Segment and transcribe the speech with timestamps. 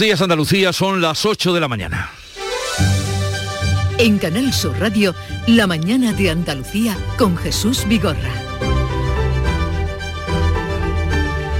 [0.00, 2.10] días Andalucía son las 8 de la mañana.
[3.98, 5.14] En Canal Sur Radio,
[5.46, 8.32] La mañana de Andalucía con Jesús Vigorra.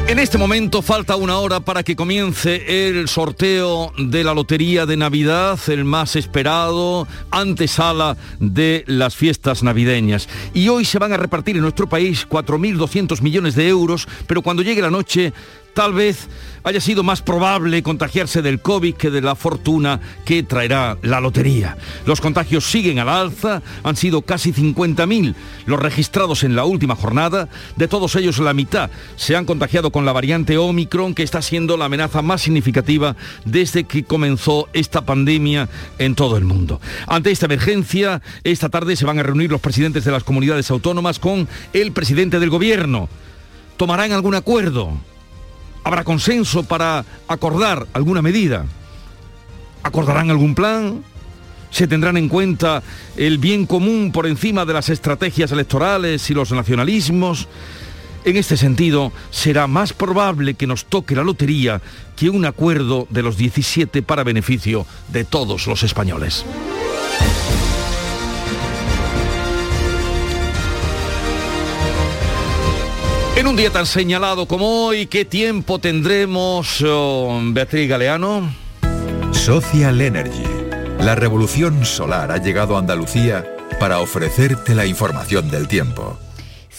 [0.09, 4.97] En este momento falta una hora para que comience el sorteo de la Lotería de
[4.97, 10.29] Navidad, el más esperado, antesala de las fiestas navideñas.
[10.55, 14.63] Y hoy se van a repartir en nuestro país 4.200 millones de euros, pero cuando
[14.63, 15.33] llegue la noche
[15.75, 16.29] Tal vez
[16.65, 21.77] haya sido más probable contagiarse del COVID que de la fortuna que traerá la lotería.
[22.07, 25.35] Los contagios siguen a la alza, han sido casi 50.000
[25.67, 30.05] los registrados en la última jornada, de todos ellos la mitad se han contagiado con
[30.05, 35.69] la variante Omicron, que está siendo la amenaza más significativa desde que comenzó esta pandemia
[35.99, 36.81] en todo el mundo.
[37.07, 41.19] Ante esta emergencia, esta tarde se van a reunir los presidentes de las comunidades autónomas
[41.19, 43.09] con el presidente del gobierno.
[43.77, 44.99] ¿Tomarán algún acuerdo?
[45.85, 48.67] ¿Habrá consenso para acordar alguna medida?
[49.83, 51.03] ¿Acordarán algún plan?
[51.71, 52.83] ¿Se tendrán en cuenta
[53.17, 57.49] el bien común por encima de las estrategias electorales y los nacionalismos?
[58.25, 61.81] En este sentido, será más probable que nos toque la lotería
[62.17, 66.45] que un acuerdo de los 17 para beneficio de todos los españoles.
[73.37, 78.55] En un día tan señalado como hoy, ¿qué tiempo tendremos, oh, Beatriz Galeano?
[79.33, 80.45] Social Energy.
[81.01, 83.47] La revolución solar ha llegado a Andalucía
[83.79, 86.19] para ofrecerte la información del tiempo.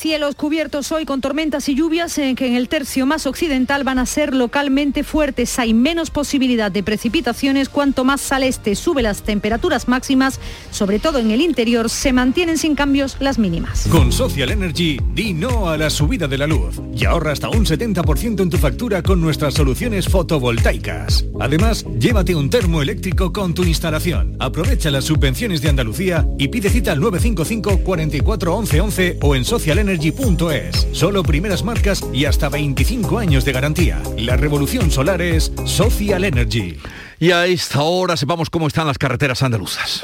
[0.01, 3.99] Cielos cubiertos hoy con tormentas y lluvias en que en el tercio más occidental van
[3.99, 5.59] a ser localmente fuertes.
[5.59, 10.39] Hay menos posibilidad de precipitaciones cuanto más al este sube las temperaturas máximas,
[10.71, 13.85] sobre todo en el interior, se mantienen sin cambios las mínimas.
[13.91, 17.67] Con Social Energy, di no a la subida de la luz y ahorra hasta un
[17.67, 21.25] 70% en tu factura con nuestras soluciones fotovoltaicas.
[21.39, 24.35] Además, llévate un termo eléctrico con tu instalación.
[24.39, 29.45] Aprovecha las subvenciones de Andalucía y pide cita al 955 44 11 11 o en
[29.45, 30.87] Social Energy energy.es.
[30.93, 34.01] Solo primeras marcas y hasta 25 años de garantía.
[34.17, 36.77] La revolución solar es Social Energy.
[37.19, 40.03] Y a esta hora sepamos cómo están las carreteras andaluzas.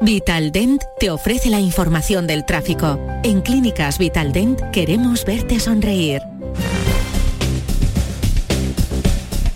[0.00, 2.98] Vitaldent te ofrece la información del tráfico.
[3.22, 6.20] En Clínicas Vitaldent queremos verte sonreír.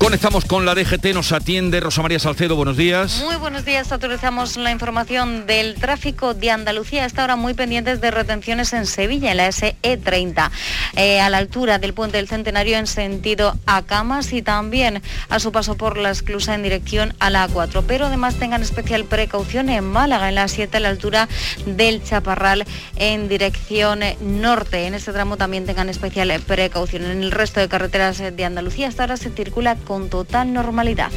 [0.07, 3.21] Conectamos con la DGT, nos atiende Rosa María Salcedo, buenos días.
[3.25, 7.05] Muy buenos días, actualizamos la información del tráfico de Andalucía.
[7.05, 10.53] Está ahora muy pendientes de retenciones en Sevilla, en la SE30,
[10.95, 15.41] eh, a la altura del puente del Centenario en sentido a Camas y también a
[15.41, 17.83] su paso por la esclusa en dirección a la A4.
[17.89, 21.29] Pero además tengan especial precaución en Málaga, en la 7, a la altura
[21.67, 22.65] del Chaparral
[22.95, 24.87] en dirección norte.
[24.87, 27.07] En este tramo también tengan especial precaución.
[27.07, 31.11] En el resto de carreteras de Andalucía hasta ahora se circula con con total normalidad.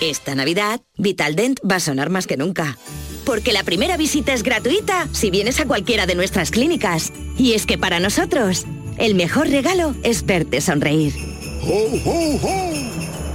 [0.00, 2.78] Esta Navidad, Vitaldent va a sonar más que nunca.
[3.24, 7.12] Porque la primera visita es gratuita si vienes a cualquiera de nuestras clínicas.
[7.36, 8.64] Y es que para nosotros,
[8.96, 11.12] el mejor regalo es verte sonreír.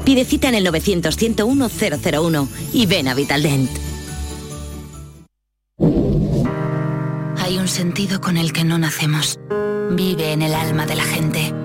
[0.05, 3.71] Pide cita en el 900-101-001 y ven a Vitaldent.
[7.39, 9.37] Hay un sentido con el que no nacemos.
[9.91, 11.64] Vive en el alma de la gente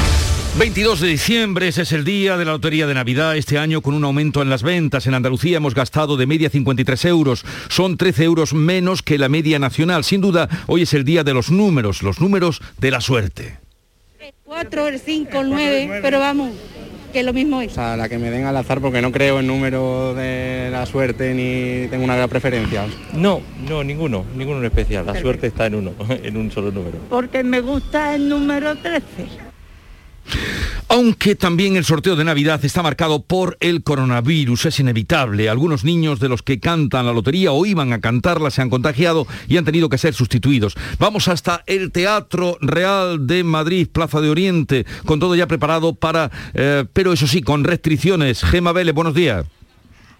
[0.57, 3.37] 22 de diciembre, ese es el día de la Lotería de Navidad.
[3.37, 5.07] Este año con un aumento en las ventas.
[5.07, 7.45] En Andalucía hemos gastado de media 53 euros.
[7.69, 10.03] Son 13 euros menos que la media nacional.
[10.03, 13.59] Sin duda, hoy es el día de los números, los números de la suerte.
[14.43, 16.51] 4, el 5, el 9, pero vamos,
[17.13, 17.71] que lo mismo es.
[17.71, 20.85] O sea, la que me den al azar porque no creo en número de la
[20.85, 22.85] suerte ni tengo una gran preferencia.
[23.13, 25.05] No, no, ninguno, ninguno en especial.
[25.05, 26.97] La suerte está en uno, en un solo número.
[27.09, 29.50] Porque me gusta el número 13.
[30.87, 35.49] Aunque también el sorteo de Navidad está marcado por el coronavirus, es inevitable.
[35.49, 39.25] Algunos niños de los que cantan la lotería o iban a cantarla se han contagiado
[39.47, 40.75] y han tenido que ser sustituidos.
[40.99, 46.29] Vamos hasta el Teatro Real de Madrid, Plaza de Oriente, con todo ya preparado para,
[46.53, 48.43] eh, pero eso sí, con restricciones.
[48.43, 49.45] Gema Vélez, buenos días.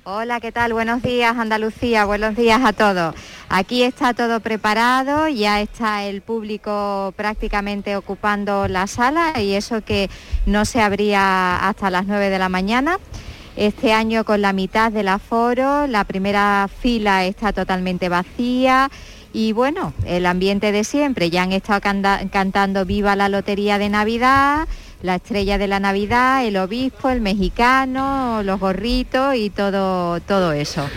[0.04, 0.74] Hola, ¿qué tal?
[0.74, 3.14] Buenos días Andalucía, buenos días a todos.
[3.50, 10.10] Aquí está todo preparado, ya está el público prácticamente ocupando la sala y eso que
[10.48, 12.98] no se abría hasta las 9 de la mañana.
[13.56, 18.90] Este año con la mitad del aforo, la primera fila está totalmente vacía
[19.34, 24.68] y bueno, el ambiente de siempre, ya han estado cantando Viva la Lotería de Navidad
[25.02, 30.88] la estrella de la Navidad, el obispo, el mexicano, los gorritos y todo, todo eso.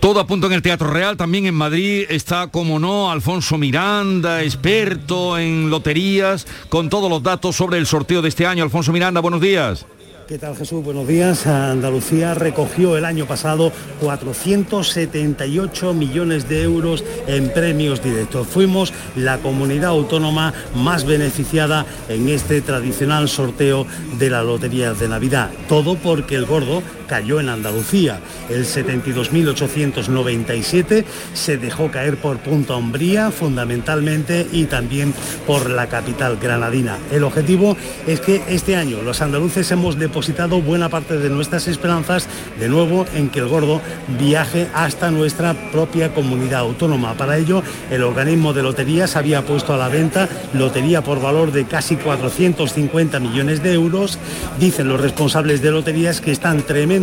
[0.00, 4.42] Todo a punto en el Teatro Real, también en Madrid está, como no, Alfonso Miranda,
[4.42, 8.62] experto en loterías, con todos los datos sobre el sorteo de este año.
[8.62, 9.86] Alfonso Miranda, buenos días.
[10.26, 10.82] ¿Qué tal Jesús?
[10.82, 11.46] Buenos días.
[11.46, 13.70] Andalucía recogió el año pasado
[14.00, 18.48] 478 millones de euros en premios directos.
[18.48, 23.86] Fuimos la comunidad autónoma más beneficiada en este tradicional sorteo
[24.18, 25.48] de la Lotería de Navidad.
[25.68, 28.20] Todo porque el gordo cayó en Andalucía.
[28.48, 35.14] El 72.897 se dejó caer por Punta Umbría fundamentalmente y también
[35.46, 36.98] por la capital granadina.
[37.12, 37.76] El objetivo
[38.06, 43.06] es que este año los andaluces hemos depositado buena parte de nuestras esperanzas de nuevo
[43.14, 43.80] en que el gordo
[44.18, 47.14] viaje hasta nuestra propia comunidad autónoma.
[47.14, 51.66] Para ello, el organismo de loterías había puesto a la venta lotería por valor de
[51.66, 54.18] casi 450 millones de euros.
[54.58, 56.95] Dicen los responsables de loterías que están tremendamente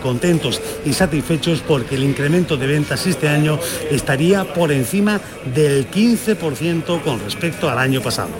[0.00, 3.58] contentos y satisfechos porque el incremento de ventas este año
[3.90, 5.20] estaría por encima
[5.54, 8.30] del 15% con respecto al año pasado.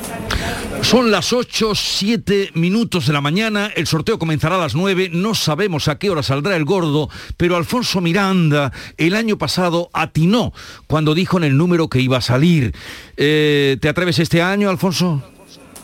[0.82, 5.34] Son las 8, 7 minutos de la mañana, el sorteo comenzará a las 9, no
[5.34, 10.52] sabemos a qué hora saldrá el gordo, pero Alfonso Miranda el año pasado atinó
[10.86, 12.72] cuando dijo en el número que iba a salir.
[13.16, 15.22] Eh, ¿Te atreves este año, Alfonso?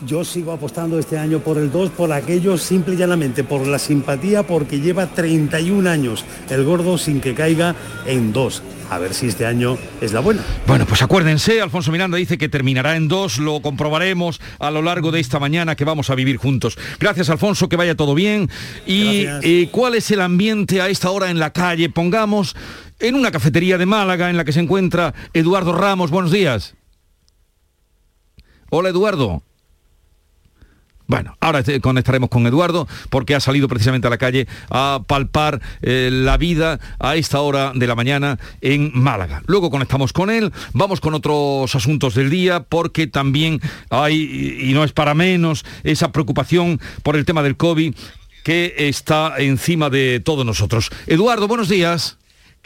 [0.05, 3.79] Yo sigo apostando este año por el 2, por aquello simple y llanamente, por la
[3.79, 9.27] simpatía, porque lleva 31 años el gordo sin que caiga en 2 a ver si
[9.27, 10.41] este año es la buena.
[10.65, 15.11] Bueno, pues acuérdense, Alfonso Miranda dice que terminará en dos, lo comprobaremos a lo largo
[15.11, 16.77] de esta mañana que vamos a vivir juntos.
[16.99, 18.49] Gracias, Alfonso, que vaya todo bien.
[18.85, 21.89] ¿Y eh, cuál es el ambiente a esta hora en la calle?
[21.89, 22.55] Pongamos
[22.99, 26.11] en una cafetería de Málaga en la que se encuentra Eduardo Ramos.
[26.11, 26.75] Buenos días.
[28.69, 29.43] Hola, Eduardo.
[31.07, 36.09] Bueno, ahora conectaremos con Eduardo porque ha salido precisamente a la calle a palpar eh,
[36.11, 39.41] la vida a esta hora de la mañana en Málaga.
[39.47, 44.83] Luego conectamos con él, vamos con otros asuntos del día porque también hay, y no
[44.83, 47.95] es para menos, esa preocupación por el tema del COVID
[48.43, 50.89] que está encima de todos nosotros.
[51.05, 52.17] Eduardo, buenos días.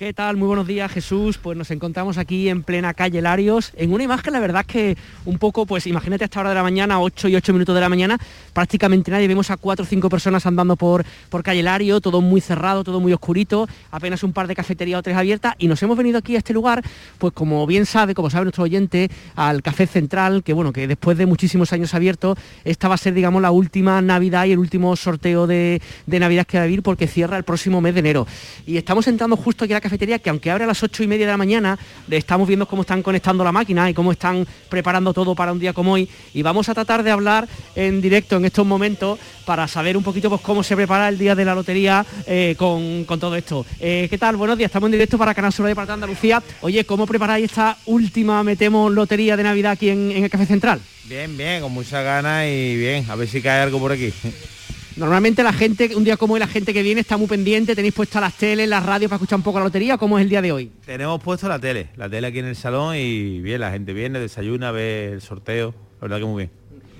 [0.02, 0.36] ¿Qué tal?
[0.36, 1.38] Muy buenos días, Jesús.
[1.38, 4.98] Pues nos encontramos aquí en plena calle Larios, en una imagen, la verdad es que
[5.26, 7.82] un poco, pues imagínate a esta hora de la mañana, 8 y 8 minutos de
[7.82, 8.18] la mañana,
[8.52, 12.42] prácticamente nadie, vemos a cuatro o cinco personas andando por, por calle Lario, todo muy
[12.42, 15.96] cerrado, todo muy oscurito, apenas un par de cafeterías o tres abiertas, y nos hemos
[15.96, 16.84] venido aquí a este lugar,
[17.20, 21.16] pues como bien sabe, como sabe nuestro oyente, al Café Central, que bueno, que después
[21.16, 24.96] de muchísimos años abierto, esta va a ser, digamos, la última Navidad y el último
[24.96, 28.26] sorteo de, de Navidad que va a vivir porque cierra el próximo mes de enero.
[28.66, 31.08] Y estamos entrando justo aquí a la cafetería que aunque abre a las ocho y
[31.08, 31.78] media de la mañana,
[32.10, 35.74] estamos viendo cómo están conectando la máquina y cómo están preparando todo para un día
[35.74, 36.08] como hoy.
[36.34, 40.30] Y vamos a tratar de hablar en directo en estos momentos para saber un poquito
[40.30, 43.66] pues, cómo se prepara el día de la lotería eh, con, todo esto.
[43.82, 44.38] Eh, ¿Qué tal?
[44.38, 46.42] Buenos días, estamos en directo para Canal Sur de Parte Andalucía.
[46.62, 50.80] Oye, ¿cómo preparáis esta última, metemos, lotería de Navidad aquí en, en el Café Central?
[51.04, 54.14] Bien, bien, con mucha ganas y bien, a ver si cae algo por aquí.
[54.98, 57.94] Normalmente la gente, un día como hoy, la gente que viene está muy pendiente, tenéis
[57.94, 60.42] puestas las teles, las radios para escuchar un poco la lotería, ¿cómo es el día
[60.42, 60.72] de hoy?
[60.86, 64.20] Tenemos puesto la tele, la tele aquí en el salón y bien, la gente viene,
[64.20, 66.52] desayuna, ve el sorteo, la verdad que muy bien.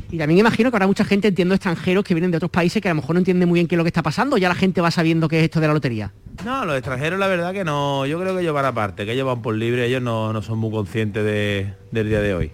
[0.10, 2.90] Y también imagino que habrá mucha gente, entiendo, extranjeros que vienen de otros países que
[2.90, 4.56] a lo mejor no entienden muy bien qué es lo que está pasando, ya la
[4.56, 6.12] gente va sabiendo qué es esto de la lotería.
[6.46, 9.28] No, los extranjeros la verdad que no, yo creo que ellos van aparte, que ellos
[9.28, 12.52] van por libre, ellos no, son muy conscientes del día de hoy.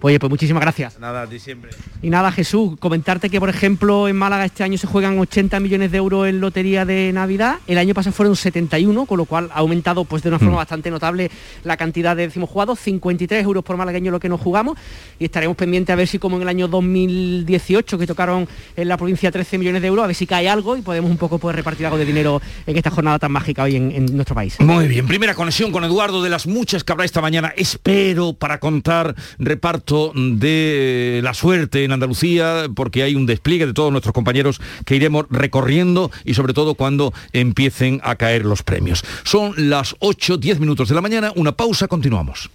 [0.00, 0.98] Oye, pues muchísimas gracias.
[0.98, 1.70] Nada, a ti siempre.
[2.02, 5.90] Y nada, Jesús, comentarte que, por ejemplo, en Málaga este año se juegan 80 millones
[5.90, 7.56] de euros en lotería de Navidad.
[7.66, 10.56] El año pasado fueron 71, con lo cual ha aumentado pues, de una forma mm.
[10.56, 11.30] bastante notable
[11.64, 12.78] la cantidad de decimos jugados.
[12.78, 14.78] 53 euros por malagueño lo que nos jugamos.
[15.18, 18.96] Y estaremos pendientes a ver si como en el año 2018, que tocaron en la
[18.96, 21.54] provincia 13 millones de euros, a ver si cae algo y podemos un poco pues,
[21.56, 24.58] repartir algo de dinero en esta jornada tan mágica hoy en, en nuestro país.
[24.60, 27.52] Muy bien, primera conexión con Eduardo de las muchas que habrá esta mañana.
[27.56, 33.72] Espero para contar reparto reparto de la suerte en Andalucía, porque hay un despliegue de
[33.72, 39.04] todos nuestros compañeros que iremos recorriendo y sobre todo cuando empiecen a caer los premios.
[39.24, 42.50] Son las 8, 10 minutos de la mañana, una pausa, continuamos.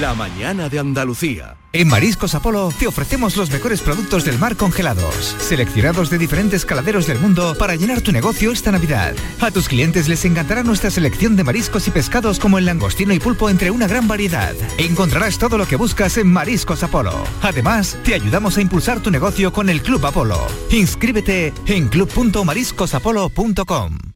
[0.00, 1.56] La mañana de Andalucía.
[1.72, 7.06] En Mariscos Apolo te ofrecemos los mejores productos del mar congelados, seleccionados de diferentes caladeros
[7.06, 9.14] del mundo para llenar tu negocio esta Navidad.
[9.40, 13.20] A tus clientes les encantará nuestra selección de mariscos y pescados como el langostino y
[13.20, 14.54] pulpo entre una gran variedad.
[14.78, 16.45] Encontrarás todo lo que buscas en Mariscos
[16.82, 17.12] Apolo.
[17.42, 20.38] Además, te ayudamos a impulsar tu negocio con el Club Apolo.
[20.70, 24.15] Inscríbete en club.mariscosapolo.com.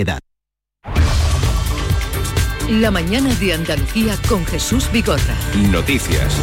[0.00, 0.20] edad.
[2.68, 5.36] La mañana de Andalucía con Jesús Vigorra.
[5.70, 6.40] Noticias.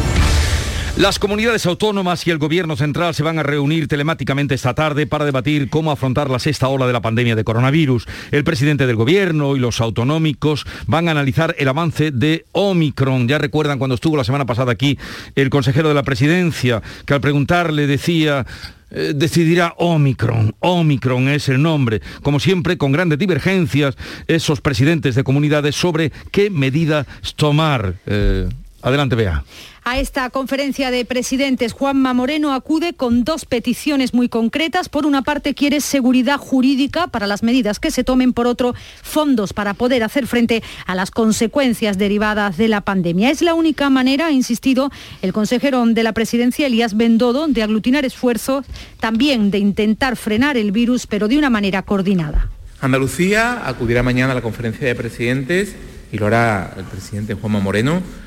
[0.96, 5.24] Las comunidades autónomas y el gobierno central se van a reunir telemáticamente esta tarde para
[5.24, 8.06] debatir cómo afrontar la sexta ola de la pandemia de coronavirus.
[8.30, 13.26] El presidente del gobierno y los autonómicos van a analizar el avance de Omicron.
[13.26, 14.96] Ya recuerdan cuando estuvo la semana pasada aquí
[15.34, 18.46] el consejero de la presidencia, que al preguntarle decía
[18.94, 20.54] eh, decidirá Omicron.
[20.60, 22.00] Omicron es el nombre.
[22.22, 23.96] Como siempre, con grandes divergencias,
[24.28, 27.96] esos presidentes de comunidades sobre qué medidas tomar.
[28.06, 28.48] Eh,
[28.88, 29.44] adelante, vea.
[29.86, 34.88] A esta conferencia de presidentes, Juanma Moreno acude con dos peticiones muy concretas.
[34.88, 38.32] Por una parte, quiere seguridad jurídica para las medidas que se tomen.
[38.32, 43.30] Por otro, fondos para poder hacer frente a las consecuencias derivadas de la pandemia.
[43.30, 48.06] Es la única manera, ha insistido el consejero de la presidencia, Elías Bendodo, de aglutinar
[48.06, 48.64] esfuerzos,
[49.00, 52.48] también de intentar frenar el virus, pero de una manera coordinada.
[52.80, 55.76] Andalucía acudirá mañana a la conferencia de presidentes
[56.10, 58.23] y lo hará el presidente Juanma Moreno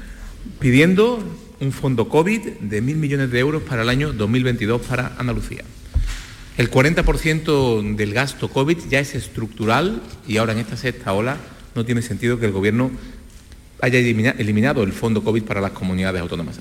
[0.59, 1.23] pidiendo
[1.59, 5.63] un fondo COVID de mil millones de euros para el año 2022 para Andalucía.
[6.57, 11.37] El 40% del gasto COVID ya es estructural y ahora en esta sexta ola
[11.75, 12.91] no tiene sentido que el Gobierno
[13.81, 16.59] haya eliminado el fondo COVID para las comunidades autónomas.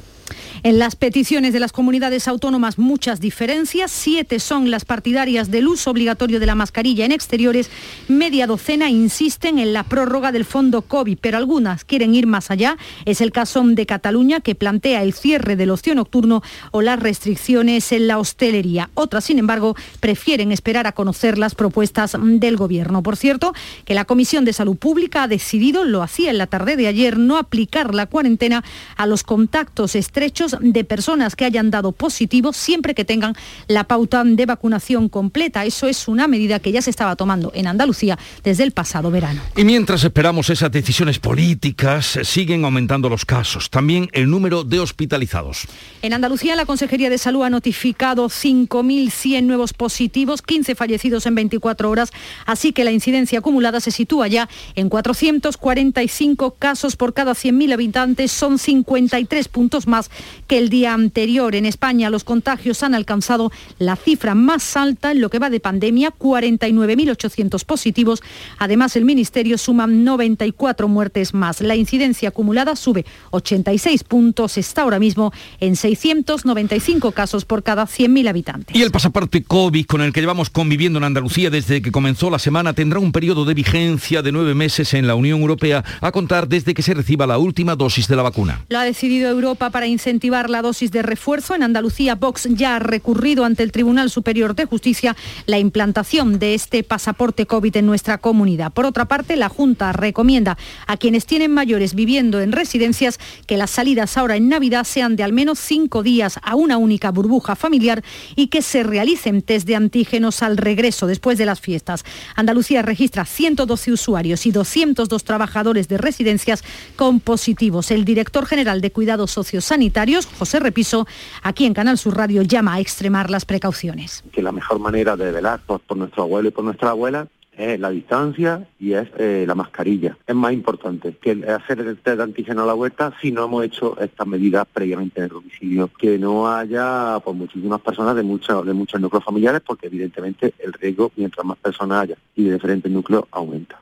[0.62, 5.90] En las peticiones de las comunidades autónomas muchas diferencias, siete son las partidarias del uso
[5.90, 7.70] obligatorio de la mascarilla en exteriores,
[8.08, 12.76] media docena insisten en la prórroga del fondo COVID, pero algunas quieren ir más allá.
[13.04, 17.92] Es el caso de Cataluña que plantea el cierre del ocio nocturno o las restricciones
[17.92, 18.90] en la hostelería.
[18.94, 23.02] Otras, sin embargo, prefieren esperar a conocer las propuestas del Gobierno.
[23.02, 26.76] Por cierto, que la Comisión de Salud Pública ha decidido, lo hacía en la tarde
[26.76, 28.64] de ayer, no aplicar la cuarentena
[28.96, 33.34] a los contactos estrechos de personas que hayan dado positivo siempre que tengan
[33.68, 35.64] la pauta de vacunación completa.
[35.64, 39.42] Eso es una medida que ya se estaba tomando en Andalucía desde el pasado verano.
[39.56, 45.66] Y mientras esperamos esas decisiones políticas, siguen aumentando los casos, también el número de hospitalizados.
[46.02, 51.90] En Andalucía la Consejería de Salud ha notificado 5.100 nuevos positivos, 15 fallecidos en 24
[51.90, 52.10] horas,
[52.44, 58.32] así que la incidencia acumulada se sitúa ya en 445 casos por cada 100.000 habitantes,
[58.32, 60.10] son 53 puntos más
[60.46, 61.54] que el día anterior.
[61.54, 65.60] En España los contagios han alcanzado la cifra más alta en lo que va de
[65.60, 68.22] pandemia, 49.800 positivos.
[68.58, 71.60] Además, el Ministerio suma 94 muertes más.
[71.60, 78.28] La incidencia acumulada sube 86 puntos, está ahora mismo en 695 casos por cada 100.000
[78.28, 78.76] habitantes.
[78.76, 82.38] Y el pasaporte COVID con el que llevamos conviviendo en Andalucía desde que comenzó la
[82.38, 86.48] semana tendrá un periodo de vigencia de nueve meses en la Unión Europea a contar
[86.48, 88.64] desde que se reciba la última dosis de la vacuna.
[88.68, 91.54] Lo ha decidido Europa para incentivar la dosis de refuerzo.
[91.54, 95.16] En Andalucía, Vox ya ha recurrido ante el Tribunal Superior de Justicia
[95.46, 98.72] la implantación de este pasaporte COVID en nuestra comunidad.
[98.72, 103.70] Por otra parte, la Junta recomienda a quienes tienen mayores viviendo en residencias que las
[103.70, 108.04] salidas ahora en Navidad sean de al menos cinco días a una única burbuja familiar
[108.34, 112.04] y que se realicen test de antígenos al regreso después de las fiestas.
[112.34, 116.62] Andalucía registra 112 usuarios y 202 trabajadores de residencias
[116.96, 117.90] con positivos.
[117.90, 121.06] El director general de Cuidados Sociosanitarios José Repiso,
[121.42, 124.24] aquí en Canal Sur Radio, llama a extremar las precauciones.
[124.32, 127.80] Que la mejor manera de velar por, por nuestro abuelo y por nuestra abuela es
[127.80, 130.16] la distancia y es eh, la mascarilla.
[130.26, 133.64] Es más importante que hacer el test de antígeno a la vuelta si no hemos
[133.64, 135.90] hecho estas medidas previamente en el domicilio.
[135.98, 140.72] Que no haya pues, muchísimas personas de, muchos de muchos núcleos familiares porque evidentemente el
[140.72, 143.80] riesgo mientras más personas haya y de diferentes núcleos aumenta.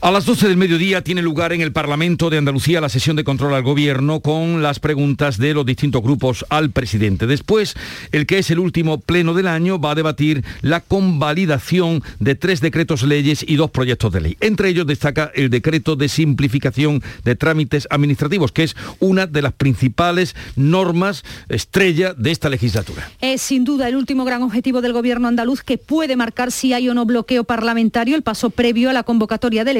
[0.00, 3.24] A las 12 del mediodía tiene lugar en el Parlamento de Andalucía la sesión de
[3.24, 7.26] control al Gobierno con las preguntas de los distintos grupos al presidente.
[7.26, 7.74] Después,
[8.12, 12.60] el que es el último pleno del año va a debatir la convalidación de tres
[12.60, 14.36] decretos leyes y dos proyectos de ley.
[14.40, 19.52] Entre ellos destaca el decreto de simplificación de trámites administrativos, que es una de las
[19.52, 23.10] principales normas estrella de esta legislatura.
[23.20, 26.88] Es sin duda el último gran objetivo del Gobierno andaluz que puede marcar si hay
[26.88, 29.74] o no bloqueo parlamentario, el paso previo a la convocatoria de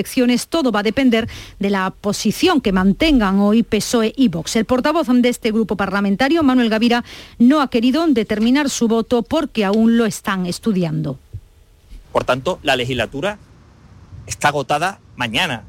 [0.49, 1.29] todo va a depender
[1.59, 4.57] de la posición que mantengan hoy PSOE y Vox.
[4.57, 7.05] El portavoz de este grupo parlamentario, Manuel Gavira,
[7.39, 11.19] no ha querido determinar su voto porque aún lo están estudiando.
[12.13, 13.39] Por tanto, la legislatura
[14.27, 15.65] está agotada mañana,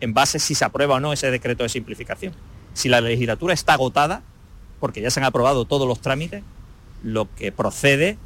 [0.00, 2.32] en base si se aprueba o no ese decreto de simplificación.
[2.74, 4.22] Si la legislatura está agotada,
[4.78, 6.42] porque ya se han aprobado todos los trámites,
[7.02, 8.16] lo que procede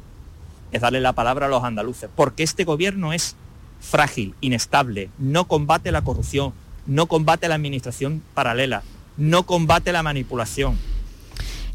[0.71, 3.35] es darle la palabra a los andaluces, porque este gobierno es
[3.79, 6.53] frágil, inestable, no combate la corrupción,
[6.87, 8.83] no combate la administración paralela,
[9.17, 10.77] no combate la manipulación.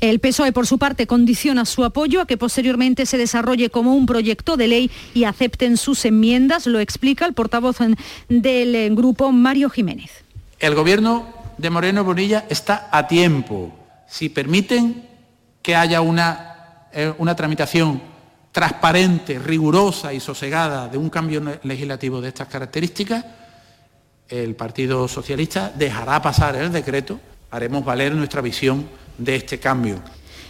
[0.01, 4.07] El PSOE, por su parte, condiciona su apoyo a que posteriormente se desarrolle como un
[4.07, 7.77] proyecto de ley y acepten sus enmiendas, lo explica el portavoz
[8.29, 10.11] del eh, grupo Mario Jiménez.
[10.59, 11.27] El gobierno
[11.59, 13.75] de Moreno Bonilla está a tiempo.
[14.09, 15.07] Si permiten
[15.63, 18.01] que haya una, eh, una tramitación
[18.53, 23.25] transparente, rigurosa y sosegada de un cambio legislativo de estas características,
[24.29, 28.87] el Partido Socialista dejará pasar el decreto, haremos valer nuestra visión
[29.19, 30.01] de este cambio.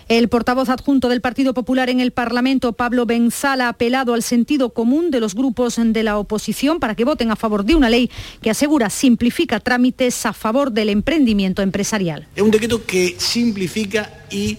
[0.09, 4.71] El portavoz adjunto del Partido Popular en el Parlamento, Pablo Benzala, ha apelado al sentido
[4.71, 8.11] común de los grupos de la oposición para que voten a favor de una ley
[8.43, 12.27] que asegura simplifica trámites a favor del emprendimiento empresarial.
[12.35, 14.59] Es un decreto que simplifica y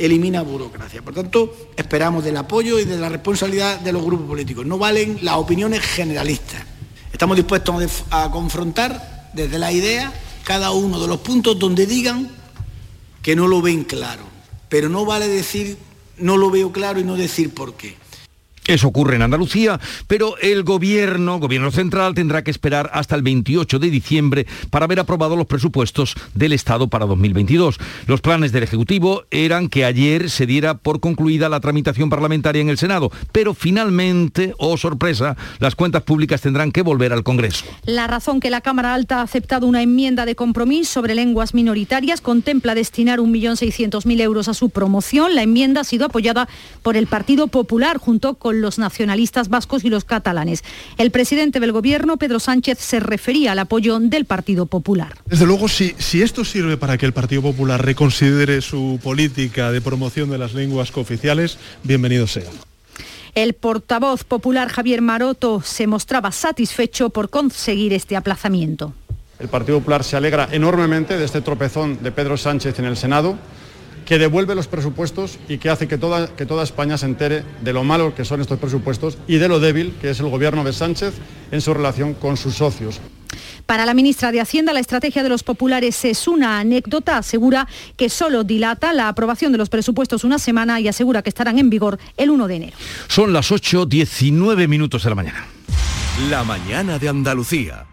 [0.00, 1.02] elimina burocracia.
[1.02, 4.66] Por tanto, esperamos del apoyo y de la responsabilidad de los grupos políticos.
[4.66, 6.64] No valen las opiniones generalistas.
[7.12, 10.12] Estamos dispuestos a confrontar desde la idea
[10.44, 12.30] cada uno de los puntos donde digan
[13.22, 14.22] que no lo ven claro.
[14.68, 15.76] Pero no vale decir
[16.20, 17.96] no lo veo claro y no decir por qué.
[18.66, 23.78] Eso ocurre en Andalucía, pero el gobierno, gobierno central, tendrá que esperar hasta el 28
[23.78, 27.78] de diciembre para haber aprobado los presupuestos del Estado para 2022.
[28.06, 32.68] Los planes del Ejecutivo eran que ayer se diera por concluida la tramitación parlamentaria en
[32.68, 37.64] el Senado, pero finalmente, oh sorpresa, las cuentas públicas tendrán que volver al Congreso.
[37.84, 42.20] La razón que la Cámara Alta ha aceptado una enmienda de compromiso sobre lenguas minoritarias
[42.20, 45.34] contempla destinar 1.600.000 euros a su promoción.
[45.34, 46.48] La enmienda ha sido apoyada
[46.82, 50.64] por el Partido Popular junto con los nacionalistas vascos y los catalanes.
[50.98, 55.14] El presidente del Gobierno, Pedro Sánchez, se refería al apoyo del Partido Popular.
[55.26, 59.80] Desde luego, si, si esto sirve para que el Partido Popular reconsidere su política de
[59.80, 62.50] promoción de las lenguas cooficiales, bienvenido sea.
[63.34, 68.92] El portavoz popular Javier Maroto se mostraba satisfecho por conseguir este aplazamiento.
[69.38, 73.38] El Partido Popular se alegra enormemente de este tropezón de Pedro Sánchez en el Senado
[74.10, 77.72] que devuelve los presupuestos y que hace que toda, que toda España se entere de
[77.72, 80.72] lo malo que son estos presupuestos y de lo débil que es el gobierno de
[80.72, 81.14] Sánchez
[81.52, 83.00] en su relación con sus socios.
[83.66, 87.18] Para la ministra de Hacienda, la estrategia de los populares es una anécdota.
[87.18, 91.60] Asegura que solo dilata la aprobación de los presupuestos una semana y asegura que estarán
[91.60, 92.76] en vigor el 1 de enero.
[93.06, 95.46] Son las 8.19 minutos de la mañana.
[96.28, 97.86] La mañana de Andalucía.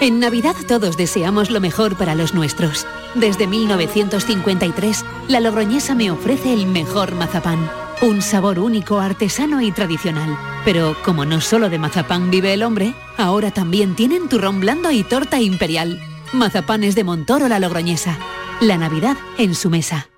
[0.00, 2.86] En Navidad todos deseamos lo mejor para los nuestros.
[3.14, 7.70] Desde 1953, la Logroñesa me ofrece el mejor mazapán.
[8.02, 10.36] Un sabor único, artesano y tradicional.
[10.66, 15.02] Pero como no solo de mazapán vive el hombre, ahora también tienen turrón blando y
[15.02, 15.98] torta imperial.
[16.34, 18.18] Mazapanes de Montoro la Logroñesa.
[18.60, 20.08] La Navidad en su mesa.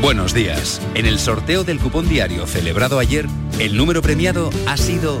[0.00, 0.80] Buenos días.
[0.94, 3.26] En el sorteo del cupón diario celebrado ayer,
[3.58, 5.20] el número premiado ha sido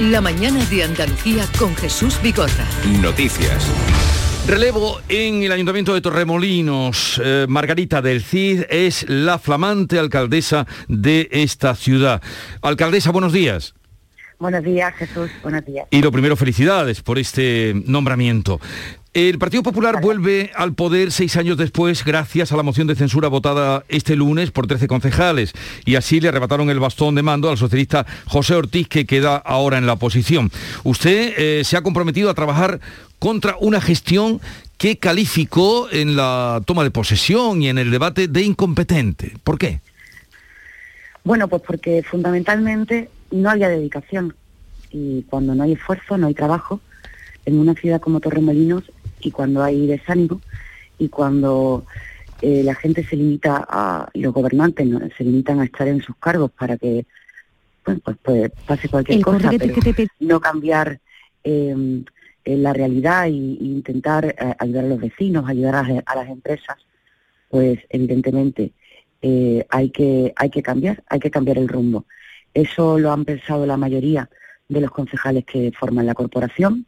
[0.00, 2.66] La mañana de Andalucía con Jesús Bigorra.
[3.00, 3.70] Noticias.
[4.44, 7.20] Relevo en el Ayuntamiento de Torremolinos.
[7.24, 12.20] Eh, Margarita del Cid es la flamante alcaldesa de esta ciudad.
[12.60, 13.74] Alcaldesa, buenos días.
[14.40, 15.30] Buenos días, Jesús.
[15.44, 15.86] Buenos días.
[15.92, 18.60] Y lo primero, felicidades por este nombramiento.
[19.14, 23.28] El Partido Popular vuelve al poder seis años después gracias a la moción de censura
[23.28, 25.52] votada este lunes por 13 concejales
[25.84, 29.78] y así le arrebataron el bastón de mando al socialista José Ortiz que queda ahora
[29.78, 30.50] en la oposición.
[30.82, 32.80] Usted eh, se ha comprometido a trabajar
[33.20, 34.40] contra una gestión
[34.78, 39.34] que calificó en la toma de posesión y en el debate de incompetente.
[39.44, 39.80] ¿Por qué?
[41.22, 44.34] Bueno, pues porque fundamentalmente no había dedicación
[44.90, 46.80] y cuando no hay esfuerzo, no hay trabajo.
[47.46, 48.84] En una ciudad como Torremolinos
[49.24, 50.40] y cuando hay desánimo
[50.98, 51.84] y cuando
[52.42, 56.50] eh, la gente se limita a, los gobernantes se limitan a estar en sus cargos
[56.50, 57.06] para que
[57.82, 59.74] pues, pues pase cualquier cosa, pero
[60.20, 61.00] no cambiar
[61.42, 62.04] em,
[62.44, 65.74] la realidad e, intentar eh, ayudar a los vecinos, ayudar
[66.06, 66.76] a, las empresas,
[67.48, 68.72] pues evidentemente
[69.20, 72.06] eh, hay que hay que cambiar, hay que cambiar el rumbo.
[72.52, 74.28] Eso lo han pensado la mayoría
[74.68, 76.86] de los concejales que forman la corporación.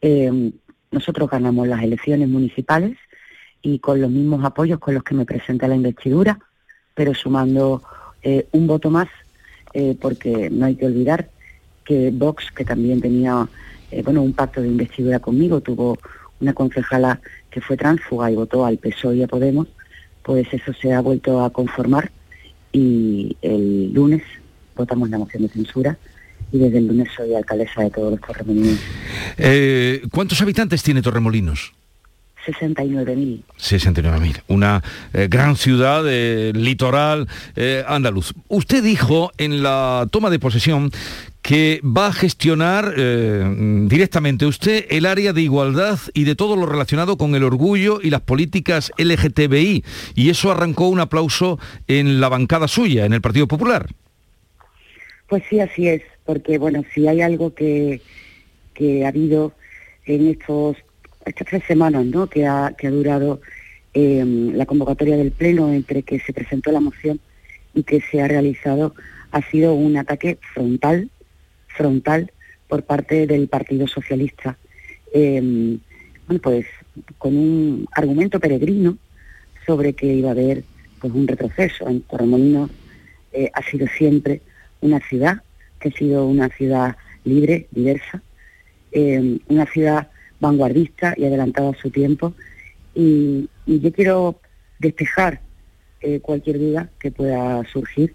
[0.00, 0.52] Em,
[0.94, 2.96] nosotros ganamos las elecciones municipales
[3.60, 6.38] y con los mismos apoyos con los que me presenté la investidura,
[6.94, 7.82] pero sumando
[8.22, 9.08] eh, un voto más,
[9.74, 11.28] eh, porque no hay que olvidar
[11.84, 13.48] que Vox, que también tenía
[13.90, 15.98] eh, bueno, un pacto de investidura conmigo, tuvo
[16.40, 19.66] una concejala que fue tránsfuga y votó al PSOE y a Podemos,
[20.22, 22.10] pues eso se ha vuelto a conformar
[22.72, 24.22] y el lunes
[24.76, 25.98] votamos la moción de censura
[26.52, 28.78] y desde el lunes soy alcaldesa de todos los Torremolinos.
[29.36, 31.72] Eh, ¿Cuántos habitantes tiene Torremolinos?
[32.46, 33.42] 69.000.
[33.58, 34.42] 69.000.
[34.48, 34.82] Una
[35.14, 37.26] eh, gran ciudad eh, litoral
[37.86, 38.34] andaluz.
[38.48, 40.90] Usted dijo en la toma de posesión
[41.40, 47.18] que va a gestionar directamente usted el área de igualdad y de todo lo relacionado
[47.18, 49.84] con el orgullo y las políticas LGTBI.
[50.14, 53.88] Y eso arrancó un aplauso en la bancada suya, en el Partido Popular.
[55.28, 58.00] Pues sí, así es porque bueno, si hay algo que,
[59.04, 59.52] ha habido
[60.06, 60.76] en estos
[61.24, 62.26] estas tres semanas ¿no?
[62.28, 63.40] que, ha, que ha durado
[63.94, 67.20] em, la convocatoria del Pleno entre que se presentó la moción
[67.74, 68.94] y que se ha realizado,
[69.30, 71.10] ha sido un ataque frontal,
[71.68, 72.30] frontal
[72.68, 74.58] por parte del Partido Socialista.
[75.12, 75.78] Em,
[76.42, 76.66] pues
[77.18, 78.98] con un argumento peregrino
[79.66, 80.64] sobre que iba a haber
[81.00, 81.88] pues un retroceso.
[81.88, 82.70] En Torremolinos
[83.32, 84.40] eh, ha sido siempre
[84.80, 85.42] una ciudad
[85.84, 88.22] que ha sido una ciudad libre, diversa,
[88.92, 90.08] eh, una ciudad
[90.40, 92.32] vanguardista y adelantada a su tiempo.
[92.94, 94.38] Y, yo quiero
[94.78, 95.40] despejar
[96.00, 98.14] eh, cualquier duda que pueda surgir.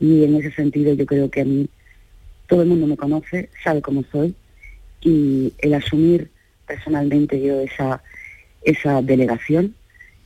[0.00, 1.68] Y en ese sentido yo creo que a mí
[2.48, 4.34] todo el mundo me conoce, sabe cómo soy.
[5.00, 6.30] Y el asumir
[6.66, 8.02] personalmente yo esa,
[8.62, 9.74] esa delegación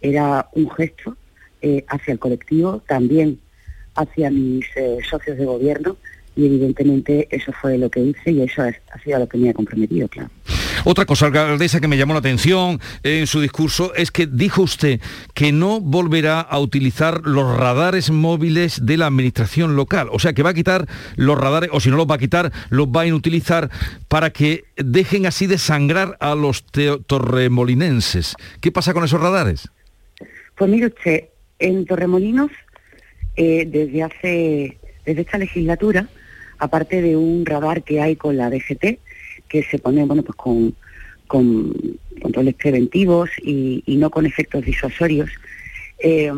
[0.00, 1.16] era un gesto
[1.62, 3.40] eh, hacia el colectivo, también
[3.94, 4.66] hacia mis
[5.08, 5.96] socios de gobierno,
[6.38, 9.50] y evidentemente eso fue lo que hice y eso ha sido a lo que me
[9.50, 10.30] ha comprometido, claro.
[10.84, 15.00] Otra cosa, alcaldesa, que me llamó la atención en su discurso es que dijo usted
[15.34, 20.08] que no volverá a utilizar los radares móviles de la administración local.
[20.12, 22.52] O sea, que va a quitar los radares, o si no los va a quitar,
[22.70, 23.68] los va a inutilizar
[24.06, 28.36] para que dejen así de sangrar a los torremolinenses.
[28.60, 29.68] ¿Qué pasa con esos radares?
[30.56, 31.24] Pues mire usted,
[31.58, 32.52] en Torremolinos,
[33.34, 36.08] eh, desde hace, desde esta legislatura,
[36.58, 38.98] aparte de un radar que hay con la DGT,
[39.48, 40.74] que se pone bueno, pues con,
[41.28, 45.30] controles preventivos y, no con efectos disuasorios,
[46.00, 46.32] eh,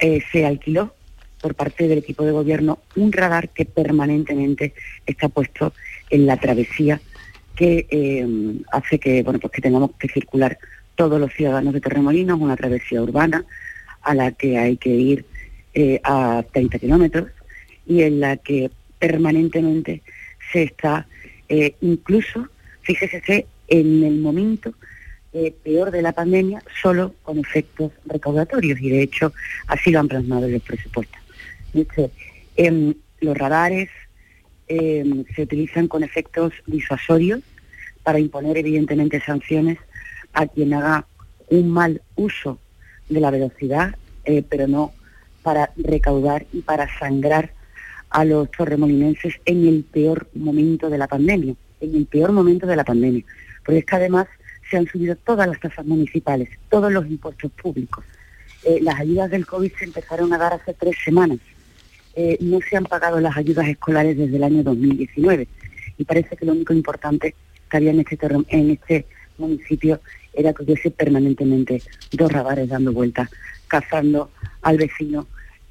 [0.00, 0.94] eh, se alquiló
[1.40, 4.74] por parte del equipo de gobierno un radar que permanentemente
[5.06, 5.72] está puesto
[6.10, 7.00] en la travesía
[7.54, 8.26] que eh,
[8.72, 10.58] hace que, bueno, pues que tengamos que circular
[10.94, 13.44] todos los ciudadanos de Terremolinos, una travesía urbana
[14.02, 15.24] a la que hay que ir
[16.02, 17.28] a 30 kilómetros
[17.86, 20.02] y en la que permanentemente
[20.52, 21.06] se está,
[21.48, 22.48] eh, incluso,
[22.82, 24.74] fíjese en el momento
[25.32, 29.32] eh, peor de la pandemia, solo con efectos recaudatorios, y de hecho
[29.66, 31.20] así lo han plasmado en los presupuestos.
[32.56, 33.90] Em, los radares
[34.68, 37.40] em, se utilizan con efectos disuasorios
[38.02, 39.78] para imponer evidentemente sanciones
[40.32, 41.06] a quien haga
[41.48, 42.58] un mal uso
[43.08, 44.92] de la velocidad, eh, pero no
[45.42, 47.52] para recaudar y para sangrar
[48.10, 52.76] a los torremolinenses en el peor momento de la pandemia, en el peor momento de
[52.76, 53.24] la pandemia.
[53.64, 54.26] Porque es que además
[54.70, 58.04] se han subido todas las tasas municipales, todos los impuestos públicos.
[58.64, 61.38] Eh, las ayudas del COVID se empezaron a dar hace tres semanas.
[62.14, 65.46] Eh, no se han pagado las ayudas escolares desde el año 2019.
[65.96, 67.34] Y parece que lo único importante
[67.70, 68.18] que había en este,
[68.48, 70.00] en este municipio
[70.32, 73.28] era que hubiese permanentemente dos radares dando vueltas,
[73.66, 74.30] cazando
[74.62, 75.26] al vecino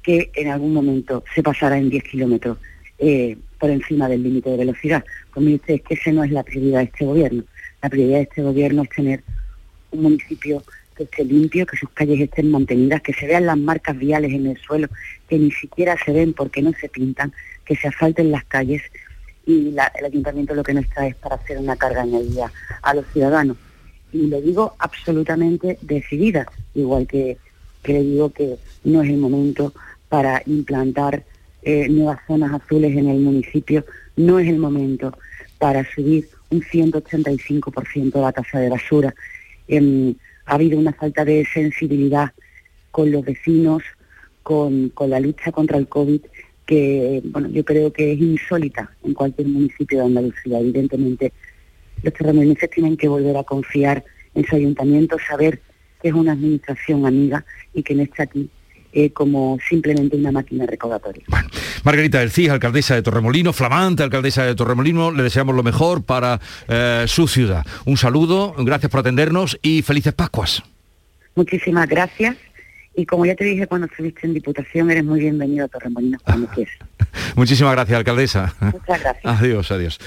[0.08, 2.56] que en algún momento se pasara en 10 kilómetros
[2.98, 5.04] eh, por encima del límite de velocidad.
[5.34, 7.44] Pues mire usted, que esa no es la prioridad de este gobierno.
[7.82, 9.22] La prioridad de este gobierno es tener
[9.90, 10.62] un municipio
[10.96, 14.46] que esté limpio, que sus calles estén mantenidas, que se vean las marcas viales en
[14.46, 14.88] el suelo,
[15.28, 17.30] que ni siquiera se ven porque no se pintan,
[17.66, 18.80] que se asfalten las calles
[19.44, 23.04] y el ayuntamiento lo que no está es para hacer una carga añadida a los
[23.12, 23.58] ciudadanos.
[24.10, 27.36] Y lo digo absolutamente decidida, igual que
[27.84, 29.74] le digo que no es el momento
[30.08, 31.24] para implantar
[31.62, 33.84] eh, nuevas zonas azules en el municipio,
[34.16, 35.16] no es el momento
[35.58, 39.14] para subir un 185% la tasa de basura.
[39.66, 40.14] Em,
[40.46, 42.32] ha habido una falta de sensibilidad
[42.90, 43.82] con los vecinos,
[44.42, 46.22] con, la lucha contra el COVID,
[46.64, 50.60] que bueno, yo creo que es insólita en cualquier municipio de Andalucía.
[50.60, 51.32] Evidentemente,
[52.02, 55.60] los terramoneses tienen que volver a confiar en su ayuntamiento, saber
[56.00, 57.44] que es una administración amiga
[57.74, 58.48] y que no está aquí
[58.92, 61.24] eh, como simplemente una máquina recaudatoria.
[61.84, 66.40] Margarita del CIS, alcaldesa de Torremolino, flamante alcaldesa de Torremolino, le deseamos lo mejor para
[66.68, 67.64] eh, su ciudad.
[67.84, 70.62] Un saludo, gracias por atendernos y felices Pascuas.
[71.34, 72.36] Muchísimas gracias.
[72.96, 76.48] Y como ya te dije cuando estuviste en Diputación, eres muy bienvenido a Torremolinos cuando
[76.48, 76.74] quieras.
[77.36, 78.54] Muchísimas gracias, alcaldesa.
[78.60, 79.24] Muchas gracias.
[79.24, 79.98] Adiós, adiós.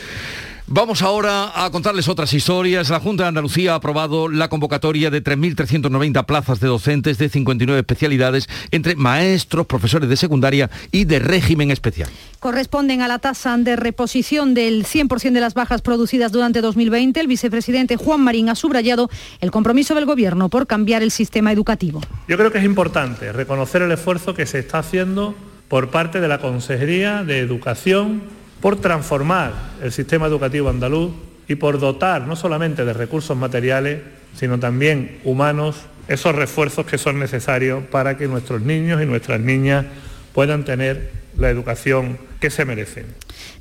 [0.74, 2.90] Vamos ahora a contarles otras historias.
[2.90, 7.82] La Junta de Andalucía ha aprobado la convocatoria de 3.390 plazas de docentes de 59
[7.82, 12.10] especialidades entre maestros, profesores de secundaria y de régimen especial.
[12.40, 17.20] Corresponden a la tasa de reposición del 100% de las bajas producidas durante 2020.
[17.20, 19.10] El vicepresidente Juan Marín ha subrayado
[19.42, 22.00] el compromiso del Gobierno por cambiar el sistema educativo.
[22.30, 25.36] Yo creo que es importante reconocer el esfuerzo que se está haciendo
[25.68, 31.12] por parte de la Consejería de Educación por transformar el sistema educativo andaluz
[31.48, 34.02] y por dotar no solamente de recursos materiales,
[34.36, 39.86] sino también humanos, esos refuerzos que son necesarios para que nuestros niños y nuestras niñas
[40.34, 43.06] puedan tener la educación que se merecen.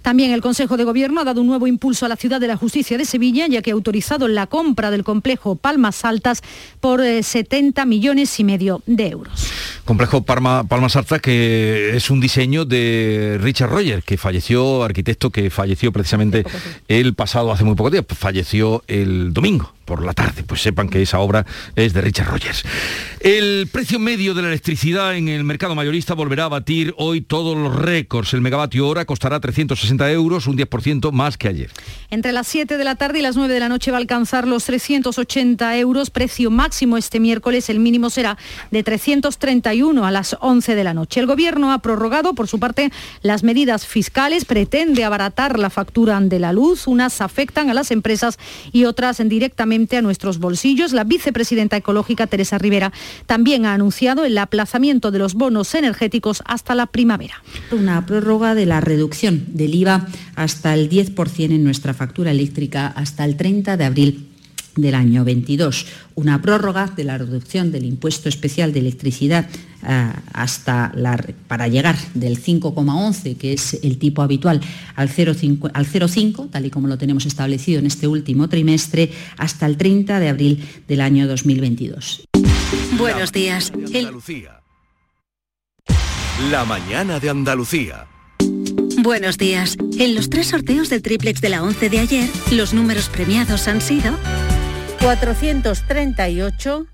[0.03, 2.57] También el Consejo de Gobierno ha dado un nuevo impulso a la Ciudad de la
[2.57, 6.43] Justicia de Sevilla, ya que ha autorizado la compra del complejo Palmas Altas
[6.81, 9.47] por 70 eh, millones y medio de euros.
[9.85, 15.93] Complejo Palmas Altas que es un diseño de Richard Rogers, que falleció, arquitecto que falleció
[15.93, 16.45] precisamente
[16.89, 21.03] el pasado, hace muy poco tiempo, falleció el domingo por la tarde, pues sepan que
[21.03, 22.63] esa obra es de Richard Rogers.
[23.19, 27.57] El precio medio de la electricidad en el mercado mayorista volverá a batir hoy todos
[27.57, 28.33] los récords.
[28.33, 29.41] El megavatio hora costará
[29.71, 31.71] 360 euros, un 10% más que ayer.
[32.11, 34.49] Entre las 7 de la tarde y las 9 de la noche va a alcanzar
[34.49, 38.37] los 380 euros, precio máximo este miércoles, el mínimo será
[38.71, 41.21] de 331 a las 11 de la noche.
[41.21, 42.91] El gobierno ha prorrogado, por su parte,
[43.23, 48.39] las medidas fiscales, pretende abaratar la factura de la luz, unas afectan a las empresas
[48.73, 50.93] y otras directamente a nuestros bolsillos.
[50.93, 52.93] La vicepresidenta ecológica Teresa Rivera
[53.27, 57.43] también ha anunciado el aplazamiento de los bonos energéticos hasta la primavera.
[57.71, 63.25] Una prórroga de la reducción del IVA hasta el 10% en nuestra factura eléctrica hasta
[63.25, 64.27] el 30 de abril
[64.77, 69.49] del año 22, una prórroga de la reducción del impuesto especial de electricidad
[69.87, 70.93] eh, hasta
[71.49, 74.61] para llegar del 5,11, que es el tipo habitual,
[74.95, 80.21] al 0,5, tal y como lo tenemos establecido en este último trimestre, hasta el 30
[80.21, 82.23] de abril del año 2022.
[82.97, 83.73] Buenos días.
[86.51, 88.07] La mañana de Andalucía.
[89.03, 89.79] Buenos días.
[89.99, 93.81] En los tres sorteos del triplex de la 11 de ayer, los números premiados han
[93.81, 94.15] sido
[95.01, 96.87] 438,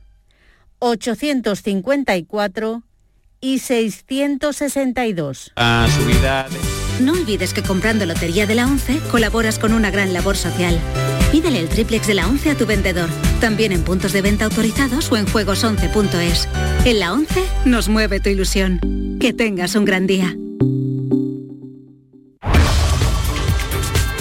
[0.79, 2.83] 854
[3.40, 5.53] y 662.
[5.57, 6.47] A subida
[7.01, 10.79] No olvides que comprando Lotería de la 11 colaboras con una gran labor social.
[11.33, 15.11] Pídele el triplex de la 11 a tu vendedor, también en puntos de venta autorizados
[15.11, 16.49] o en juegos11.es.
[16.85, 18.79] En la 11 nos mueve tu ilusión.
[19.19, 20.37] Que tengas un gran día.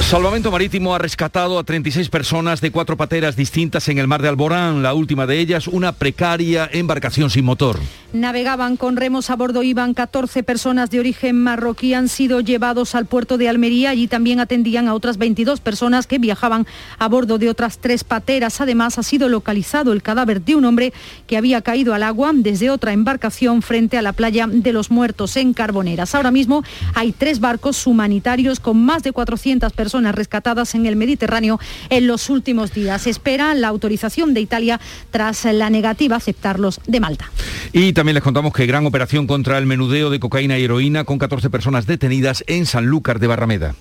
[0.00, 4.28] Salvamento Marítimo ha rescatado a 36 personas de cuatro pateras distintas en el mar de
[4.28, 7.78] Alborán, la última de ellas una precaria embarcación sin motor.
[8.12, 13.06] Navegaban con remos a bordo, iban 14 personas de origen marroquí, han sido llevados al
[13.06, 16.66] puerto de Almería, allí también atendían a otras 22 personas que viajaban
[16.98, 18.60] a bordo de otras tres pateras.
[18.60, 20.92] Además ha sido localizado el cadáver de un hombre
[21.26, 25.36] que había caído al agua desde otra embarcación frente a la playa de los muertos
[25.36, 26.14] en Carboneras.
[26.14, 26.62] Ahora mismo
[26.94, 32.06] hay tres barcos humanitarios con más de 400 personas personas rescatadas en el Mediterráneo en
[32.06, 33.06] los últimos días.
[33.06, 37.30] Espera la autorización de Italia tras la negativa a aceptarlos de Malta.
[37.74, 41.18] Y también les contamos que gran operación contra el menudeo de cocaína y heroína con
[41.18, 43.74] 14 personas detenidas en Sanlúcar de Barrameda.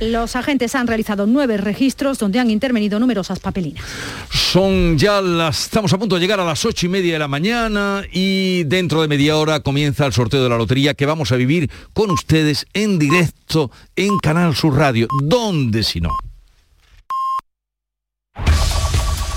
[0.00, 3.84] Los agentes han realizado nueve registros donde han intervenido numerosas papelinas.
[4.30, 5.64] Son ya las...
[5.64, 9.02] Estamos a punto de llegar a las ocho y media de la mañana y dentro
[9.02, 12.66] de media hora comienza el sorteo de la lotería que vamos a vivir con ustedes
[12.74, 15.06] en directo en Canal Sur Radio.
[15.22, 16.10] ¿Dónde si no?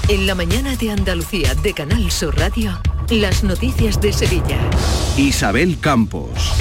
[0.09, 4.57] En la mañana de Andalucía de Canal Sur Radio, las noticias de Sevilla.
[5.17, 6.53] Isabel Campos.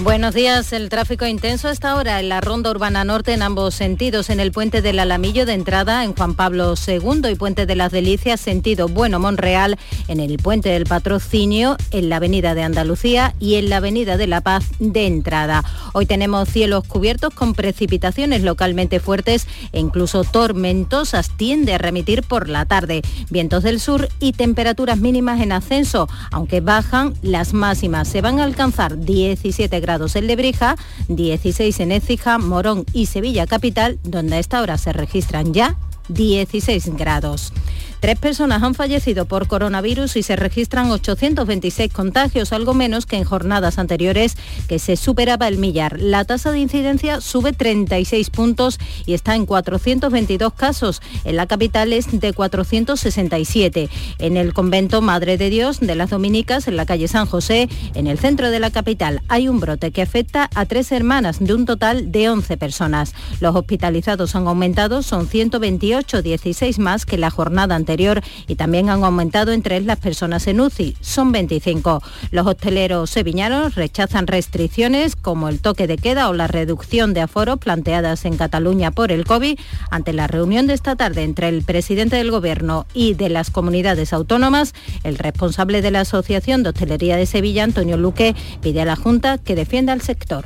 [0.00, 0.72] Buenos días.
[0.72, 4.38] El tráfico intenso a esta hora en la ronda urbana norte en ambos sentidos, en
[4.38, 8.40] el puente del Alamillo de entrada en Juan Pablo II y puente de las Delicias
[8.40, 13.70] sentido Bueno Monreal, en el puente del Patrocinio, en la avenida de Andalucía y en
[13.70, 15.64] la avenida de La Paz de entrada.
[15.94, 21.36] Hoy tenemos cielos cubiertos con precipitaciones localmente fuertes e incluso tormentosas.
[21.36, 23.02] Tiende a remitir por la tarde.
[23.30, 28.06] Vientos del sur y temperaturas mínimas en ascenso, aunque bajan las máximas.
[28.06, 30.76] Se van a alcanzar 17 grados grados en Lebrija,
[31.08, 36.96] 16 en Écija, Morón y Sevilla Capital, donde a esta hora se registran ya 16
[36.96, 37.52] grados.
[38.00, 43.24] Tres personas han fallecido por coronavirus y se registran 826 contagios, algo menos que en
[43.24, 44.36] jornadas anteriores
[44.68, 46.00] que se superaba el millar.
[46.00, 51.02] La tasa de incidencia sube 36 puntos y está en 422 casos.
[51.24, 53.90] En la capital es de 467.
[54.20, 58.06] En el convento Madre de Dios de las Dominicas, en la calle San José, en
[58.06, 61.66] el centro de la capital, hay un brote que afecta a tres hermanas de un
[61.66, 63.12] total de 11 personas.
[63.40, 69.04] Los hospitalizados han aumentado, son 128, 16 más que la jornada anterior y también han
[69.04, 72.02] aumentado entre las personas en UCI, son 25.
[72.30, 77.56] Los hosteleros sevillanos rechazan restricciones como el toque de queda o la reducción de aforo
[77.56, 79.58] planteadas en Cataluña por el COVID
[79.90, 84.12] ante la reunión de esta tarde entre el presidente del Gobierno y de las comunidades
[84.12, 84.74] autónomas.
[85.04, 89.38] El responsable de la Asociación de Hostelería de Sevilla, Antonio Luque, pide a la Junta
[89.38, 90.44] que defienda al sector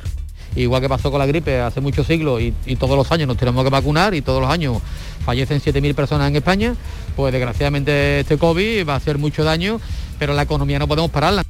[0.55, 3.63] igual que pasó con la gripe hace muchos siglos y, todos los años nos tenemos
[3.63, 4.77] que vacunar y todos los años
[5.25, 6.75] fallecen 7.000 personas en España,
[7.15, 9.79] pues desgraciadamente este COVID va a hacer mucho daño,
[10.19, 11.43] pero la economía no podemos pararla.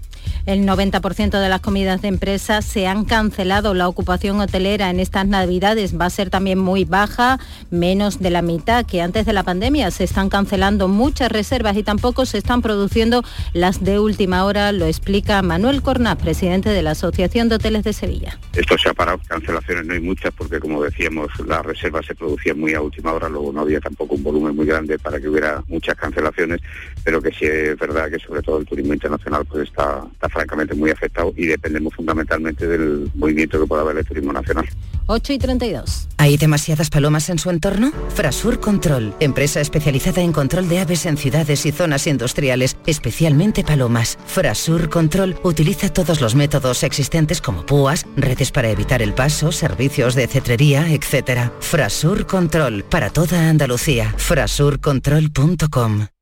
[0.45, 3.73] El 90% de las comidas de empresas se han cancelado.
[3.73, 7.39] La ocupación hotelera en estas navidades va a ser también muy baja,
[7.71, 9.89] menos de la mitad que antes de la pandemia.
[9.89, 14.85] Se están cancelando muchas reservas y tampoco se están produciendo las de última hora, lo
[14.85, 18.37] explica Manuel Cornaz, presidente de la Asociación de Hoteles de Sevilla.
[18.53, 22.59] Esto se ha parado, cancelaciones no hay muchas porque como decíamos las reservas se producían
[22.59, 25.63] muy a última hora, luego no había tampoco un volumen muy grande para que hubiera
[25.69, 26.59] muchas cancelaciones,
[27.05, 30.89] pero que sí es verdad que sobre todo el turismo internacional pues está francamente muy
[30.89, 34.67] afectado y dependemos fundamentalmente del movimiento que pueda haber el turismo nacional.
[35.05, 36.07] 8 y 32.
[36.17, 37.91] ¿Hay demasiadas palomas en su entorno?
[38.09, 44.17] Frasur Control, empresa especializada en control de aves en ciudades y zonas industriales, especialmente palomas.
[44.25, 50.15] Frasur Control utiliza todos los métodos existentes como púas, redes para evitar el paso, servicios
[50.15, 51.51] de cetrería, etc.
[51.59, 54.13] Frasur Control, para toda Andalucía.
[54.17, 56.12] Frasurcontrol.com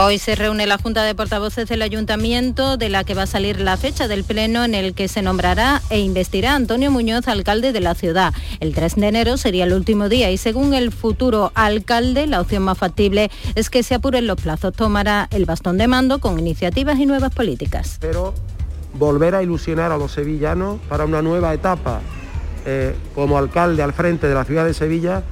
[0.00, 3.58] Hoy se reúne la Junta de Portavoces del Ayuntamiento, de la que va a salir
[3.58, 7.80] la fecha del Pleno en el que se nombrará e investirá Antonio Muñoz, alcalde de
[7.80, 8.32] la ciudad.
[8.60, 12.62] El 3 de enero sería el último día y según el futuro alcalde, la opción
[12.62, 14.72] más factible es que se apuren los plazos.
[14.72, 17.98] Tomará el bastón de mando con iniciativas y nuevas políticas.
[18.00, 18.34] Pero
[18.94, 22.02] volver a ilusionar a los sevillanos para una nueva etapa
[22.66, 25.24] eh, como alcalde al frente de la ciudad de Sevilla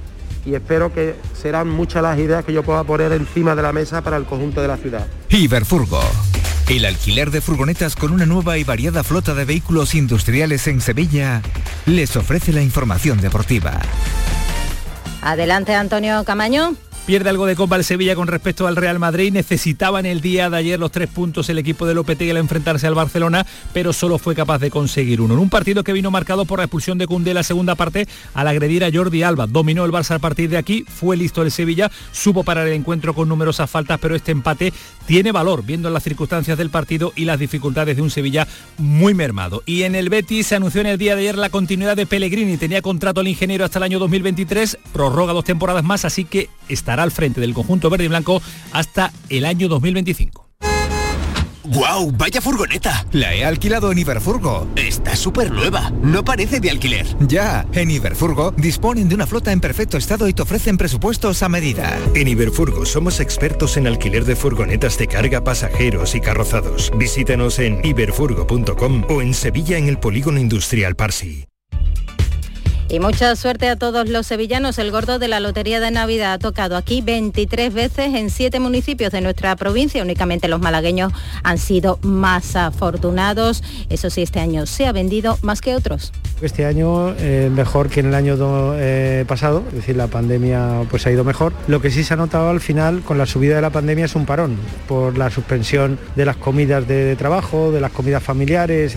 [0.47, 4.03] y espero que serán muchas las ideas que yo pueda poner encima de la mesa
[4.03, 5.07] para el conjunto de la ciudad.
[5.29, 6.01] Iberfurgo.
[6.69, 11.43] El alquiler de furgonetas con una nueva y variada flota de vehículos industriales en Sevilla
[11.85, 13.81] les ofrece la información deportiva.
[15.23, 16.75] Adelante Antonio Camaño.
[17.07, 19.33] Pierde algo de copa el Sevilla con respecto al Real Madrid.
[19.33, 22.89] Necesitaba en el día de ayer los tres puntos el equipo de Lopetegui al enfrentarse
[22.89, 25.35] al Barcelona, pero solo fue capaz de conseguir uno.
[25.35, 28.49] En un partido que vino marcado por la expulsión de Cundé la segunda parte al
[28.49, 29.47] agredir a Jordi Alba.
[29.47, 33.15] Dominó el Barça a partir de aquí, fue listo el Sevilla, supo parar el encuentro
[33.15, 34.73] con numerosas faltas, pero este empate
[35.07, 39.63] tiene valor viendo las circunstancias del partido y las dificultades de un Sevilla muy mermado.
[39.65, 42.57] Y en el Betis se anunció en el día de ayer la continuidad de Pellegrini.
[42.57, 46.51] Tenía contrato el ingeniero hasta el año 2023, prorroga dos temporadas más, así que
[46.97, 48.41] estará al frente del conjunto verde y blanco
[48.73, 50.47] hasta el año 2025.
[51.65, 52.13] ¡Guau!
[52.13, 53.05] ¡Vaya furgoneta!
[53.11, 54.69] La he alquilado en Iberfurgo.
[54.77, 55.91] Está súper nueva.
[56.01, 57.05] No parece de alquiler.
[57.27, 61.49] Ya, en Iberfurgo disponen de una flota en perfecto estado y te ofrecen presupuestos a
[61.49, 61.99] medida.
[62.15, 66.93] En Iberfurgo somos expertos en alquiler de furgonetas de carga, pasajeros y carrozados.
[66.97, 71.47] Visítanos en iberfurgo.com o en Sevilla en el Polígono Industrial Parsi.
[72.89, 74.79] Y mucha suerte a todos los sevillanos.
[74.79, 79.11] El gordo de la Lotería de Navidad ha tocado aquí 23 veces en 7 municipios
[79.11, 80.03] de nuestra provincia.
[80.03, 81.13] Únicamente los malagueños
[81.43, 83.65] han sido más afortunados.
[83.91, 86.13] Eso sí, este año se ha vendido más que otros.
[86.41, 88.37] Este año eh, mejor que en el año
[88.77, 91.55] eh, pasado, es decir, la pandemia pues ha ido mejor.
[91.67, 94.15] Lo que sí se ha notado al final con la subida de la pandemia es
[94.15, 94.57] un parón
[94.87, 98.97] por la suspensión de las comidas de trabajo, de las comidas familiares.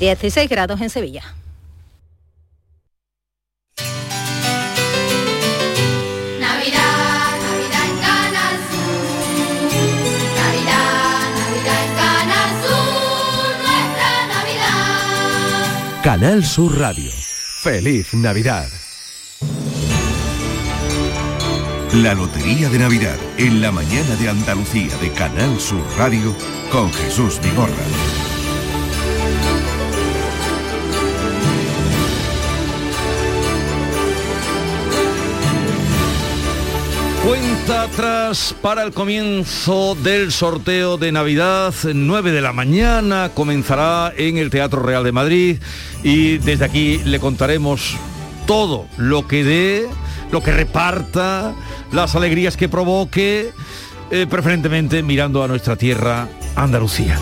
[0.00, 1.22] 16 grados en Sevilla.
[16.14, 17.10] Canal Sur Radio.
[17.60, 18.68] Feliz Navidad.
[21.92, 26.32] La Lotería de Navidad en la mañana de Andalucía de Canal Sur Radio
[26.70, 28.23] con Jesús Vigorra.
[37.26, 44.36] Cuenta atrás para el comienzo del sorteo de Navidad, 9 de la mañana, comenzará en
[44.36, 45.58] el Teatro Real de Madrid
[46.02, 47.96] y desde aquí le contaremos
[48.46, 49.88] todo lo que dé,
[50.32, 51.54] lo que reparta,
[51.92, 53.52] las alegrías que provoque,
[54.10, 57.18] eh, preferentemente mirando a nuestra tierra, Andalucía.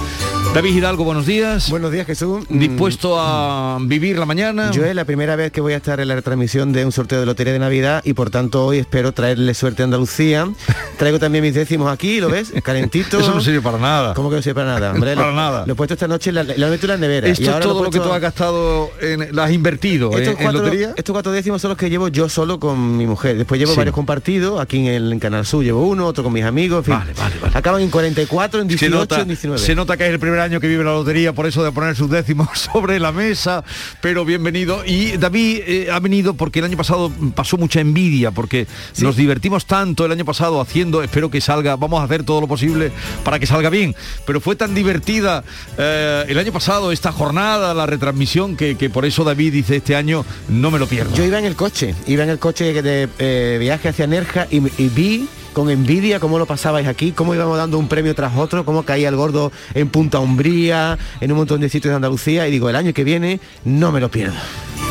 [0.55, 1.70] David Hidalgo, buenos días.
[1.70, 2.44] Buenos días, Jesús.
[2.50, 4.70] ¿Dispuesto a vivir la mañana?
[4.70, 7.20] Yo es la primera vez que voy a estar en la retransmisión de un sorteo
[7.20, 10.46] de lotería de Navidad y por tanto hoy espero traerle suerte a Andalucía.
[10.98, 12.53] Traigo también mis décimos aquí, ¿lo ves?
[12.62, 13.18] Calentito.
[13.18, 14.12] Eso no sirve para nada.
[14.12, 14.92] ¿Cómo que no sirve para nada?
[14.92, 15.64] Hombre, para lo, nada.
[15.66, 17.28] Lo he puesto esta noche, la, la metido en la nevera.
[17.28, 20.34] Esto y es todo lo, que tú has gastado, en, lo has invertido estos en,
[20.34, 20.94] cuatro, en lotería.
[20.98, 23.38] Estos cuatro décimos son los que llevo yo solo con mi mujer.
[23.38, 23.78] Después llevo sí.
[23.78, 24.61] varios compartidos.
[24.61, 26.80] Aquí en el en Canal Sur llevo uno, otro con mis amigos.
[26.80, 26.94] En fin.
[26.94, 27.57] Vale, vale, vale.
[27.57, 29.59] Acaban en 44, en 18, se nota, en 19.
[29.59, 31.97] Se nota que es el primer año que vive la lotería por eso de poner
[31.97, 33.64] sus décimos sobre la mesa,
[34.01, 34.84] pero bienvenido.
[34.84, 39.05] Y David eh, ha venido porque el año pasado pasó mucha envidia, porque ¿Sí?
[39.05, 42.49] nos divertimos tanto el año pasado haciendo, espero que salga, vamos a hacer todo lo
[42.49, 42.93] posible
[43.24, 43.95] para que salga bien,
[44.26, 45.45] pero fue tan divertida
[45.78, 49.97] eh, el año pasado esta jornada, la retransmisión, que, que, por eso David dice este
[49.97, 51.14] año no me lo pierdo.
[51.14, 54.57] Yo iba en el coche, iba en el coche de eh, viaje hacia Nerja y,
[54.82, 58.64] y vi con envidia cómo lo pasabais aquí, cómo íbamos dando un premio tras otro,
[58.64, 62.50] cómo caía el gordo en Punta Umbría, en un montón de sitios de Andalucía, y
[62.50, 64.36] digo, el año que viene no me lo pierdo.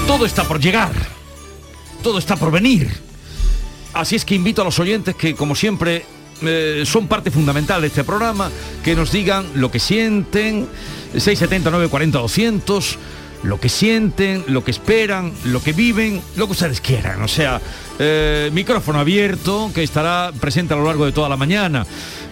[0.08, 0.92] Todo está por llegar,
[2.04, 2.90] todo está por venir.
[3.94, 6.06] Así es que invito a los oyentes que, como siempre,
[6.44, 8.50] eh, son parte fundamental de este programa,
[8.84, 10.68] que nos digan lo que sienten,
[11.14, 12.98] 670 940 200
[13.44, 17.22] lo que sienten, lo que esperan, lo que viven, lo que ustedes quieran.
[17.22, 17.62] O sea,
[18.00, 21.86] eh, micrófono abierto que estará presente a lo largo de toda la mañana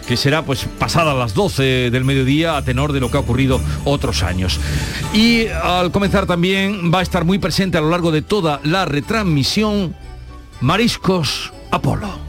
[0.10, 3.62] que será pues pasada las 12 del mediodía a tenor de lo que ha ocurrido
[3.86, 4.60] otros años.
[5.14, 8.86] Y al comenzar también va a estar muy presente a lo largo de toda la
[8.86, 9.96] retransmisión
[10.62, 12.29] Mariscos Apolo.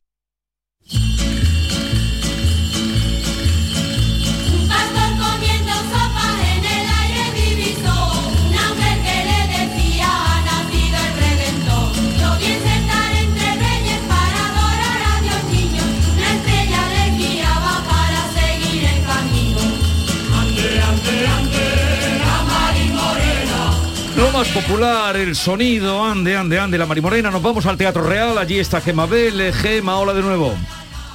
[24.21, 27.31] Lo más popular, el sonido, ande, ande, ande, la marimorena.
[27.31, 29.55] Nos vamos al Teatro Real, allí está Gema Vélez.
[29.55, 30.53] Gema, hola de nuevo.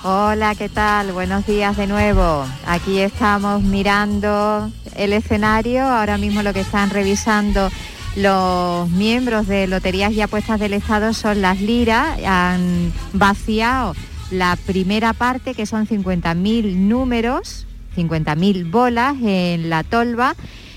[0.02, 1.12] Hola, ¿qué tal?
[1.12, 2.44] Buenos días de nuevo.
[2.66, 5.84] Aquí estamos mirando el escenario.
[5.84, 7.70] Ahora mismo lo que están revisando
[8.16, 12.18] los miembros de Loterías y Apuestas del Estado son las liras.
[12.26, 13.94] Han vaciado
[14.32, 20.34] la primera parte, que son 50.000 números, 50.000 bolas en la tolva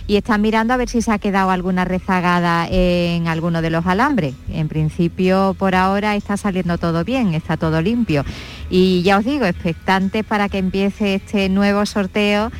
[0.09, 3.85] y están mirando a ver si se ha quedado alguna rezagada en alguno de los
[3.85, 4.33] alambres.
[4.51, 8.25] En principio, por ahora está saliendo todo bien, está todo limpio.
[8.71, 12.51] Y ya os digo, expectantes para que empiece este nuevo sorteo,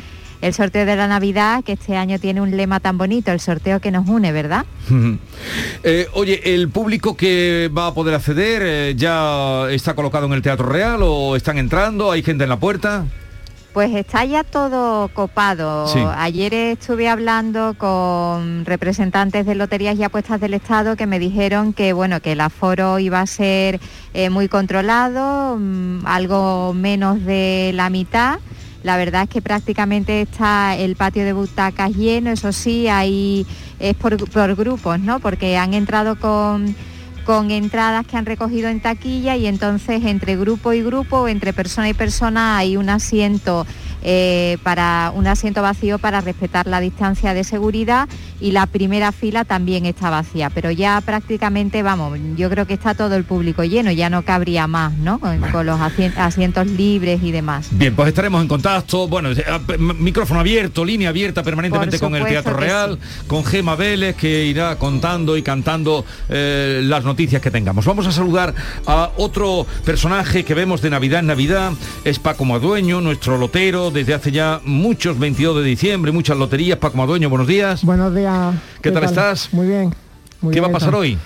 [0.42, 3.80] el sorteo de la Navidad, que este año tiene un lema tan bonito, el sorteo
[3.80, 4.68] que nos une, ¿verdad?
[5.84, 10.44] eh, oye, ¿el público que va a poder acceder eh, ya está colocado en el
[10.44, 12.12] Teatro Real o están entrando?
[12.12, 13.08] ¿Hay gente en la puerta?
[13.74, 15.88] Pues está ya todo copado.
[15.88, 16.00] Sí.
[16.18, 21.94] Ayer estuve hablando con representantes de loterías y apuestas del Estado que me dijeron que
[21.94, 23.80] bueno que el aforo iba a ser
[24.14, 28.40] eh, muy controlado, mm, algo menos de la mitad.
[28.82, 33.46] La verdad es que prácticamente está el patio de butacas lleno, eso sí, hay
[33.80, 35.20] es por, por grupos, ¿no?
[35.20, 36.76] Porque han entrado con
[37.30, 41.88] con entradas que han recogido en taquilla y entonces entre grupo y grupo, entre persona
[41.88, 43.68] y persona hay un asiento
[44.04, 48.08] eh, para un asiento vacío para respetar la distancia de seguridad
[48.40, 52.94] y la primera fila también está vacía, pero ya prácticamente vamos, yo creo que está
[52.94, 55.20] todo el público lleno, ya no cabría más, ¿no?
[55.20, 57.68] Con, con los asien- asientos libres y demás.
[57.72, 59.08] Bien, pues estaremos en contacto.
[59.08, 59.44] Bueno, eh,
[59.78, 62.98] m- micrófono abierto, línea abierta permanentemente con el Teatro Real,
[63.28, 67.86] con Gema Vélez, que irá contando y cantando eh, las noticias que tengamos.
[67.86, 68.54] Vamos a saludar
[68.86, 71.72] a otro personaje que vemos de Navidad en Navidad.
[72.06, 76.78] Es Paco Madueño, nuestro lotero, desde hace ya muchos 22 de diciembre, muchas loterías.
[76.78, 77.84] Paco Madueño, buenos días.
[77.84, 78.54] Buenos días.
[78.82, 79.54] ¿Qué tal estás?
[79.54, 79.94] Muy bien.
[80.42, 81.18] muy ¿Qué va a pasar hoy?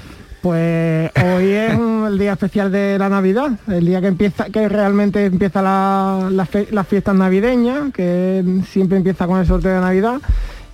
[0.41, 4.67] Pues hoy es un- el día especial de la Navidad, el día que empieza, que
[4.67, 9.79] realmente empieza la- la fe- las fiestas navideñas, que siempre empieza con el sorteo de
[9.81, 10.15] Navidad.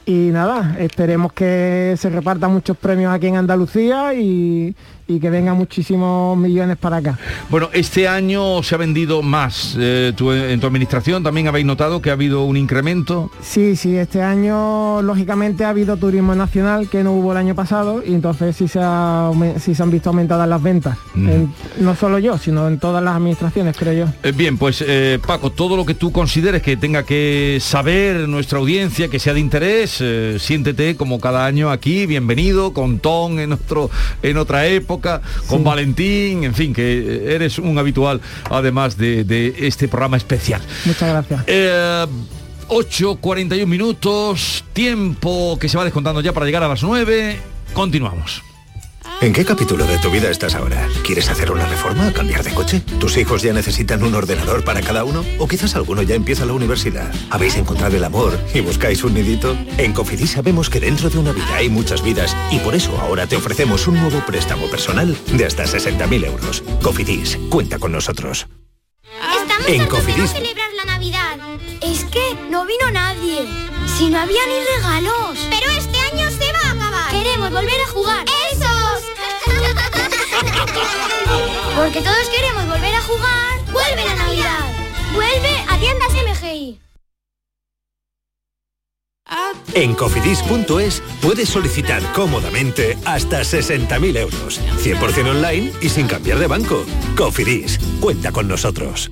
[0.06, 4.76] Y nada, esperemos que se repartan muchos premios aquí en Andalucía y,
[5.10, 7.18] y que vengan muchísimos millones para acá.
[7.50, 9.76] Bueno, este año se ha vendido más.
[9.78, 13.32] Eh, en tu administración también habéis notado que ha habido un incremento.
[13.42, 18.04] Sí, sí, este año lógicamente ha habido turismo nacional que no hubo el año pasado
[18.06, 20.96] y entonces sí se, ha sí se han visto aumentadas las ventas.
[21.16, 24.14] En- no solo yo, sino en todas las administraciones, creo yo.
[24.22, 28.60] Eh, bien, pues eh, Paco, todo lo que tú consideres que tenga que saber nuestra
[28.60, 30.04] audiencia, que sea de interés,
[30.38, 33.90] siéntete como cada año aquí, bienvenido, con Tom en, otro,
[34.22, 34.99] en otra época,
[35.48, 40.62] con Valentín, en fin, que eres un habitual además de, de este programa especial.
[40.86, 41.44] Muchas gracias.
[41.48, 42.06] Eh,
[42.68, 47.40] 8.41 minutos, tiempo que se va descontando ya para llegar a las 9.
[47.74, 48.49] Continuamos.
[49.22, 50.88] ¿En qué capítulo de tu vida estás ahora?
[51.04, 52.14] ¿Quieres hacer una reforma?
[52.14, 52.80] ¿Cambiar de coche?
[53.02, 55.26] ¿Tus hijos ya necesitan un ordenador para cada uno?
[55.40, 57.14] ¿O quizás alguno ya empieza la universidad?
[57.30, 59.58] ¿Habéis encontrado el amor y buscáis un nidito?
[59.78, 63.28] En Cofidis sabemos que dentro de una vida hay muchas vidas y por eso ahora
[63.28, 66.64] te ofrecemos un nuevo préstamo personal de hasta 60.000 euros.
[66.82, 68.48] Cofidis, cuenta con nosotros.
[69.42, 70.32] Estamos En Cofidis.
[70.32, 71.38] celebrar la Navidad.
[71.82, 73.46] Es que no vino nadie.
[73.98, 75.38] Si no había ni regalos.
[75.50, 77.12] Pero este año se va a acabar.
[77.12, 78.24] Queremos volver a jugar.
[78.24, 78.39] ¡Esos!
[81.76, 83.60] Porque todos queremos volver a jugar.
[83.72, 84.66] ¡Vuelve la Navidad!
[85.14, 86.80] ¡Vuelve a tiendas MGI!
[89.76, 96.84] En cofidis.es puedes solicitar cómodamente hasta 60.000 euros, 100% online y sin cambiar de banco.
[97.16, 99.12] Cofidis, cuenta con nosotros.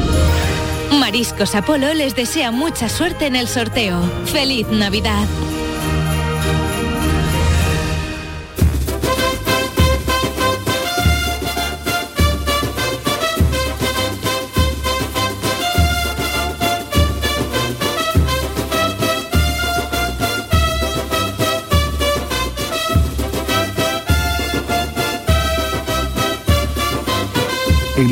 [0.91, 4.01] Mariscos Apolo les desea mucha suerte en el sorteo.
[4.25, 5.27] ¡Feliz Navidad!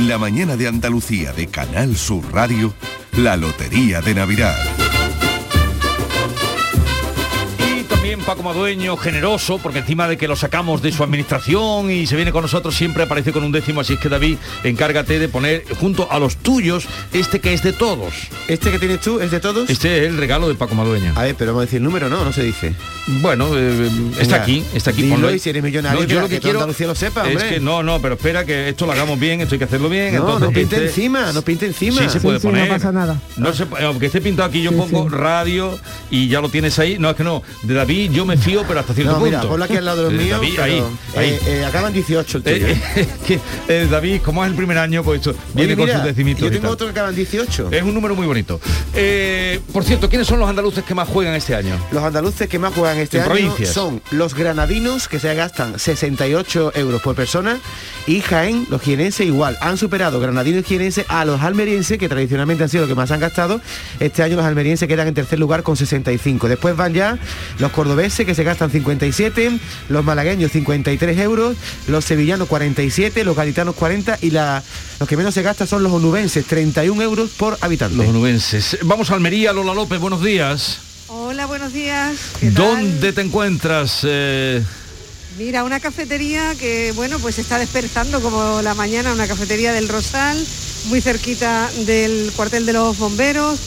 [0.09, 2.73] La mañana de Andalucía de Canal Sur Radio,
[3.15, 4.57] la Lotería de Navidad.
[8.17, 12.31] Paco Madueño, generoso, porque encima de que lo sacamos de su administración y se viene
[12.31, 16.11] con nosotros, siempre aparece con un décimo, así es que David, encárgate de poner junto
[16.11, 18.13] a los tuyos este que es de todos.
[18.47, 19.69] ¿Este que tienes tú es de todos?
[19.69, 21.13] Este es el regalo de Paco Madueño.
[21.15, 22.23] A ver, pero vamos a decir el número, ¿no?
[22.25, 22.73] No se dice.
[23.21, 23.89] Bueno, eh,
[24.19, 25.01] está aquí, está aquí.
[25.03, 27.43] dilo ponlo y si eres millonario, No, yo lo que quiero Andalucía lo sepa, es
[27.43, 30.13] que no, no, pero espera que esto lo hagamos bien, esto hay que hacerlo bien.
[30.15, 32.01] No, entonces no pinte este- encima, no pinte encima.
[32.03, 32.69] Sí, se Sí, puede sí, no poner.
[32.69, 33.19] pasa nada.
[33.37, 35.77] No se, aunque esté pintado aquí, yo pongo radio
[36.11, 36.97] y ya lo tienes ahí.
[36.99, 37.41] No, es que no.
[37.63, 39.49] De David yo me fío, pero hasta cierto No, punto.
[39.51, 40.39] mira, aquí al lado Eh, míos.
[40.39, 40.83] David, pero, ahí,
[41.17, 41.29] ahí.
[41.29, 42.67] eh, eh, acaban 18 el tuyo.
[43.67, 46.41] Eh, David, como es el primer año, pues esto viene con mira, sus decimitos.
[46.43, 47.69] Yo tengo otro que acaban 18.
[47.71, 48.59] Es un número muy bonito.
[49.73, 51.75] Por cierto, ¿quiénes son los andaluces que más juegan este año?
[51.91, 53.69] Los andaluces que más juegan este En año provincias.
[53.73, 57.59] son los granadinos, que se gastan 68 euros por persona,
[58.07, 59.57] y Jaén, los jienenses igual.
[59.61, 63.11] Han superado granadinos y jienenses a los almerienses, que tradicionalmente han sido los que más
[63.11, 63.61] han gastado.
[63.99, 66.47] Este año los almerienses quedan en tercer lugar con 65.
[66.47, 67.17] Después van ya
[67.59, 69.59] los, cordo- cordobeses que se gastan 57,
[69.89, 74.61] los malagueños 53 euros, los sevillanos 47, los gaditanos 40 y la,
[74.99, 77.97] los que menos se gastan son los onubenses, 31 euros por habitante.
[77.97, 78.77] Los onubenses.
[78.83, 80.77] Vamos a Almería, Lola López, buenos días.
[81.07, 82.15] Hola, buenos días.
[82.41, 84.01] ¿Dónde te encuentras?
[84.03, 84.63] Eh?
[85.39, 90.37] Mira, una cafetería que, bueno, pues está despertando como la mañana, una cafetería del Rosal,
[90.89, 93.59] muy cerquita del cuartel de los bomberos,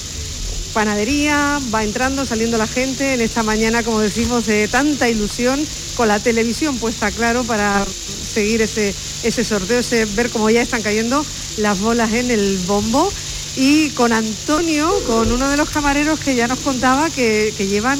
[0.72, 5.64] panadería, va entrando, saliendo la gente en esta mañana, como decimos, de tanta ilusión,
[5.96, 10.82] con la televisión puesta claro para seguir ese, ese sorteo, ese, ver cómo ya están
[10.82, 11.24] cayendo
[11.58, 13.12] las bolas en el bombo.
[13.54, 17.98] Y con Antonio, con uno de los camareros que ya nos contaba que, que llevan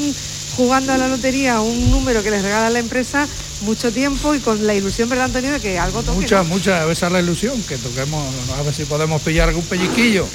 [0.57, 3.29] jugando a la lotería un número que les regala la empresa
[3.63, 6.21] mucho tiempo y con la ilusión, ¿verdad, Antonio, de que algo toque?
[6.21, 6.45] Mucha, ¿no?
[6.45, 8.23] mucha, esa es la ilusión, que toquemos,
[8.59, 10.27] a ver si podemos pillar algún pellizquillo.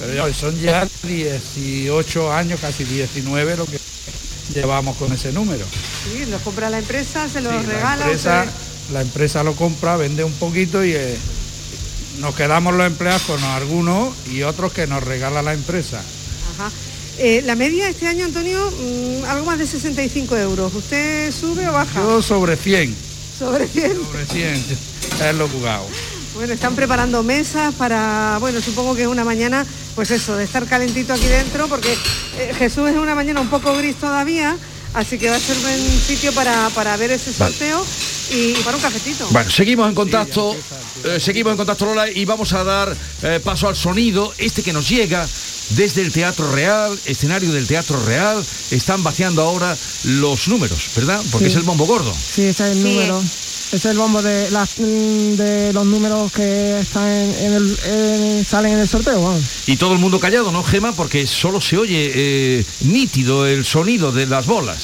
[0.00, 3.78] Pero ya son ya 18 años, casi 19 lo que
[4.54, 5.64] llevamos con ese número.
[6.04, 7.96] Sí, los compra la empresa, se los Sí, regala.
[7.96, 8.46] la, empresa,
[8.92, 11.16] la empresa lo compra, vende un poquito y eh,
[12.18, 16.00] nos quedamos los empleados con algunos y otros que nos regala la empresa.
[16.54, 16.70] Ajá.
[17.18, 20.74] Eh, la media este año, Antonio, mm, algo más de 65 euros.
[20.74, 22.00] ¿Usted sube o baja?
[22.00, 22.94] Yo sobre 100,
[23.38, 23.92] Sobre 100.
[23.96, 24.64] sobre 100
[25.28, 25.84] es lo jugado.
[26.34, 29.66] Bueno, están preparando mesas para, bueno, supongo que es una mañana,
[29.96, 31.92] pues eso, de estar calentito aquí dentro, porque
[32.38, 34.56] eh, Jesús es una mañana un poco gris todavía,
[34.94, 37.50] así que va a ser buen sitio para, para ver ese Vale.
[37.52, 37.84] sorteo
[38.30, 39.26] y, y para un cafetito.
[39.30, 40.54] Bueno, seguimos en contacto,
[41.04, 44.72] eh, seguimos en contacto Lola y vamos a dar eh, paso al sonido, este que
[44.72, 45.28] nos llega
[45.70, 51.20] desde el Teatro Real, escenario del Teatro Real, están vaciando ahora los números, ¿verdad?
[51.32, 51.50] Porque Sí.
[51.52, 52.14] es el bombo gordo.
[52.14, 53.20] Sí, ese es el número.
[53.72, 58.72] Es el bombo de, las, de los números que están en, en el, en- salen
[58.74, 59.22] en el sorteo.
[59.22, 59.42] vamos.
[59.66, 60.92] Y todo el mundo callado, ¿no, Gema?
[60.94, 64.78] Porque solo se oye eh, nítido el sonido de las bolas.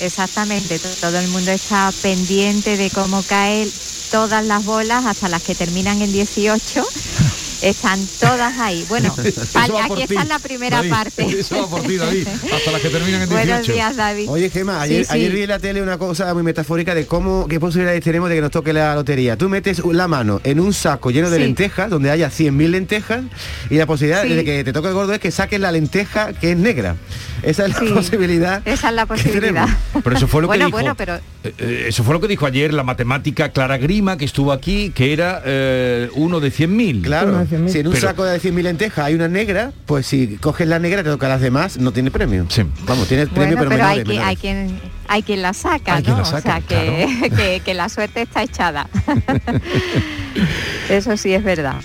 [0.00, 3.70] Exactamente, to- todo el mundo está pendiente de cómo caen
[4.10, 6.84] todas las bolas hasta las que terminan en 18.
[7.62, 8.84] Están todas ahí.
[8.88, 9.12] Bueno,
[9.54, 10.90] aquí está la primera David.
[10.90, 11.22] parte.
[11.40, 12.26] Eso va por ti, David.
[12.54, 13.46] Hasta las que terminan en 18.
[13.48, 14.28] Buenos días, David.
[14.28, 15.16] Oye, Gema, ayer, Sí, sí.
[15.16, 18.36] ayer vi en la tele una cosa muy metafórica de cómo, qué posibilidades tenemos de
[18.36, 19.36] que nos toque la lotería.
[19.36, 21.42] Tú metes la mano en un saco lleno de Sí.
[21.44, 23.24] lentejas, donde haya 100.000 lentejas,
[23.70, 24.28] y la posibilidad Sí.
[24.34, 26.96] de que te toque el gordo es que saques la lenteja que es negra.
[27.42, 27.86] Esa es la Sí.
[27.92, 28.62] posibilidad.
[28.66, 29.68] Esa es la posibilidad.
[30.02, 30.76] Pero eso fue lo bueno, que dijo.
[30.78, 34.24] bueno, pero eh, eh, eso fue lo que dijo ayer la matemática Clara Grima, que
[34.24, 37.02] estuvo aquí, que era eh, uno de 100.000.
[37.02, 40.68] Claro, si en un Pero- saco de 100.000 lentejas hay una negra, pues si coges
[40.68, 42.46] la negra te toca las demás, no tiene premio.
[42.86, 44.28] Vamos, tiene premio bueno, pero, pero hay, menores, quien, menores.
[44.28, 44.80] hay quien
[45.10, 46.04] hay quien la saca, Hay ¿no?
[46.04, 48.88] quien la o sea que, que, que la suerte está echada.
[50.90, 51.76] Eso sí es verdad.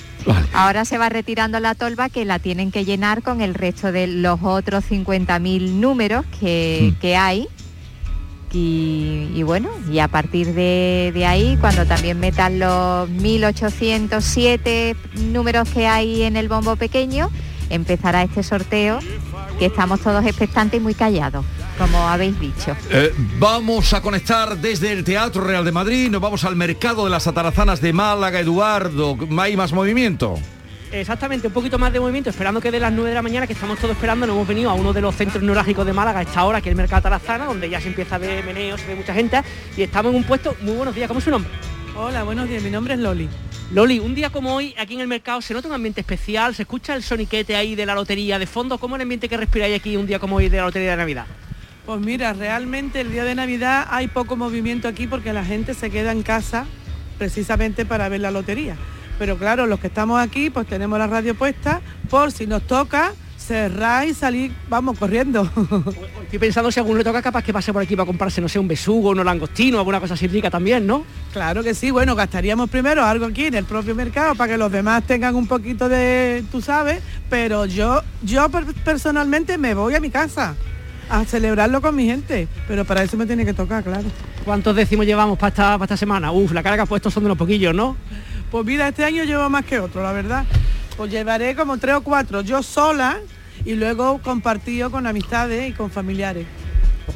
[0.53, 4.07] Ahora se va retirando la tolva que la tienen que llenar con el resto de
[4.07, 7.47] los otros 50.000 números que, que hay.
[8.55, 14.95] Y, bueno, y a partir de, de ahí, cuando también metan los 1.807
[15.31, 17.31] números que hay en el bombo pequeño,
[17.71, 18.99] empezará este sorteo
[19.57, 21.45] que estamos todos expectantes y muy callados,
[21.77, 22.75] como habéis dicho.
[22.91, 27.09] Eh, vamos a conectar desde el Teatro Real de Madrid, nos vamos al mercado de
[27.09, 29.17] las atarazanas de Málaga, Eduardo.
[29.39, 30.35] ¿Hay más movimiento?
[30.93, 33.53] Exactamente, un poquito más de movimiento, esperando que de las 9 de la mañana, que
[33.53, 36.21] estamos todos esperando, nos hemos venido a uno de los centros neurálgicos de Málaga a
[36.21, 38.85] esta hora, que es el Mercado Tarazana, donde ya se empieza a ver meneo, se
[38.85, 39.41] ve mucha gente,
[39.75, 41.49] y estamos en un puesto, muy buenos días, ¿cómo es su nombre?
[41.95, 43.27] Hola, buenos días, mi nombre es Loli.
[43.71, 46.61] Loli, un día como hoy, aquí en el mercado, se nota un ambiente especial, se
[46.61, 49.75] escucha el soniquete ahí de la lotería de fondo, ¿cómo es el ambiente que respiráis
[49.75, 51.25] aquí un día como hoy de la lotería de Navidad?
[51.87, 55.89] Pues mira, realmente el día de Navidad hay poco movimiento aquí porque la gente se
[55.89, 56.67] queda en casa
[57.17, 58.77] precisamente para ver la lotería.
[59.23, 63.13] Pero claro, los que estamos aquí, pues tenemos la radio puesta por si nos toca
[63.37, 65.43] cerrar y salir, vamos, corriendo.
[66.23, 68.49] Estoy pensando si a alguno le toca capaz que pase por aquí para comprarse, no
[68.49, 71.05] sé, un besugo, un langostino, alguna cosa así rica también, ¿no?
[71.31, 74.69] Claro que sí, bueno, gastaríamos primero algo aquí en el propio mercado para que los
[74.69, 80.01] demás tengan un poquito de, tú sabes, pero yo, yo per- personalmente me voy a
[80.01, 80.53] mi casa
[81.09, 84.03] a celebrarlo con mi gente, pero para eso me tiene que tocar, claro.
[84.43, 86.33] ¿Cuántos décimos llevamos para esta, para esta semana?
[86.33, 87.95] Uf, la cara que has puesto son de unos poquillos, ¿no?
[88.53, 90.45] Pues mira, este año llevo más que otro, la verdad.
[90.95, 93.19] Pues llevaré como tres o cuatro, yo sola
[93.65, 96.45] y luego compartido con amistades y con familiares.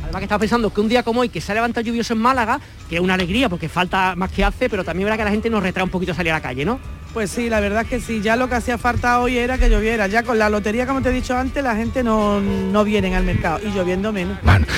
[0.04, 2.20] Además que estaba pensando que un día como hoy, que se ha levantado lluvioso en
[2.20, 2.60] Málaga,
[2.90, 5.50] que es una alegría porque falta más que hace, pero también verá que la gente
[5.50, 6.80] nos retrae un poquito salir a la calle, ¿no?
[7.14, 9.70] Pues sí, la verdad es que sí, ya lo que hacía falta hoy era que
[9.70, 10.06] lloviera.
[10.08, 13.24] Ya con la lotería, como te he dicho antes, la gente no, no viene al
[13.24, 14.38] mercado y lloviendo menos.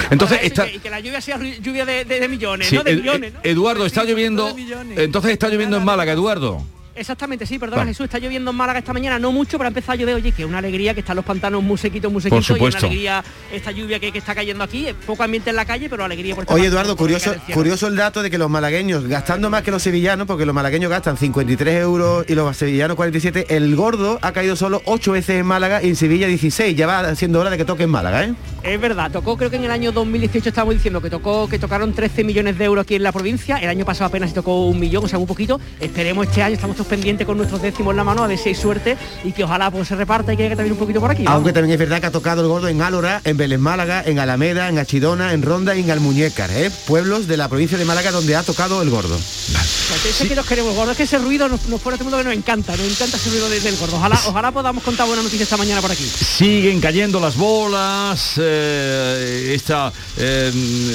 [0.10, 0.68] Entonces Ahora, está...
[0.72, 2.84] Y que la lluvia sea lluvia de, de- de millones, Sí, ¿no?
[2.84, 3.40] De millones, ¿no?
[3.44, 4.56] Eduardo, está lloviendo...
[4.96, 6.64] Entonces está lloviendo en Málaga, Eduardo.
[7.00, 7.92] Exactamente, sí, perdona Vale.
[7.92, 10.32] Jesús, está lloviendo en Málaga esta mañana, no mucho, pero ha empezado a llover, oye,
[10.34, 12.86] que una alegría que están los pantanos muy sequitos, muy sequitos, y una supuesto.
[12.88, 13.24] alegría
[13.54, 16.44] esta lluvia que, que está cayendo aquí, poco ambiente en la calle, pero alegría por
[16.44, 19.82] esta Oye Eduardo, curioso, curioso el dato de que los malagueños, gastando más que los
[19.82, 24.56] sevillanos, porque los malagueños gastan 53 euros y los sevillanos 47, el gordo ha caído
[24.56, 26.76] solo 8 veces en Málaga y en Sevilla 16.
[26.76, 28.34] Ya va siendo hora de que toque en Málaga, ¿eh?
[28.64, 31.94] Es verdad, tocó creo que en el año 2018 estábamos diciendo que tocó que tocaron
[31.94, 34.80] 13 millones de euros aquí en la provincia, el año pasado apenas se tocó un
[34.80, 35.60] millón, o sea, muy poquito.
[35.80, 38.50] Esperemos este año, estamos todos pendientes con nuestros décimos en la mano, a ver si
[38.50, 41.10] hay suerte y que ojalá pues se reparta y que haya también un poquito por
[41.12, 41.24] aquí.
[41.26, 44.20] Aunque también es verdad que ha tocado el gordo en Álora, en Vélez Málaga, en
[44.20, 46.70] Alameda, en Achidona, en Ronda y en Almuñécar, ¿eh?
[46.88, 49.18] pueblos de la provincia de Málaga donde ha tocado el gordo.
[49.18, 52.10] Pues ese que nos queremos, gordo, es que ese ruido nos, nos pone a todo
[52.10, 53.96] el mundo que nos encanta, nos encanta ese ruido de- del gordo.
[53.96, 56.04] Ojalá, ojalá podamos contar buena noticia esta mañana por aquí.
[56.04, 60.52] Siguen cayendo las bolas, eh, esta, eh,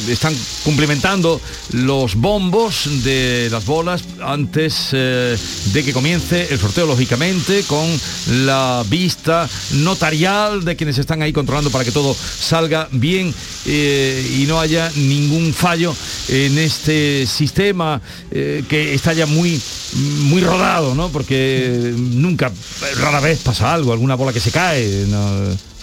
[0.08, 1.40] están cumplimentando
[1.72, 5.36] los bombos de las bolas antes eh,
[5.72, 7.86] de que comience el sorteo, lógicamente, con
[8.46, 13.34] la vista notarial de quienes están ahí controlando para que todo salga bien
[13.66, 15.94] eh, y no haya ningún fallo
[16.28, 18.00] en este sistema
[18.30, 19.60] eh, que está ya muy
[19.94, 21.10] muy rodado, ¿no?
[21.10, 22.50] Porque nunca,
[22.96, 25.06] rara vez pasa algo, alguna bola que se cae.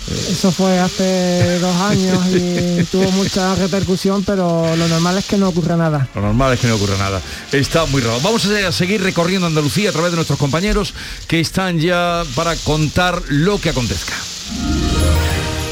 [0.09, 5.49] Eso fue hace dos años y tuvo mucha repercusión, pero lo normal es que no
[5.49, 6.07] ocurra nada.
[6.15, 7.21] Lo normal es que no ocurra nada.
[7.51, 8.19] Está muy raro.
[8.21, 10.93] Vamos a seguir recorriendo Andalucía a través de nuestros compañeros
[11.27, 14.13] que están ya para contar lo que acontezca.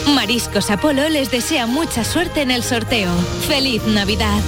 [0.07, 3.11] Mariscos Apolo les desea mucha suerte en el sorteo.
[3.47, 4.41] ¡Feliz Navidad!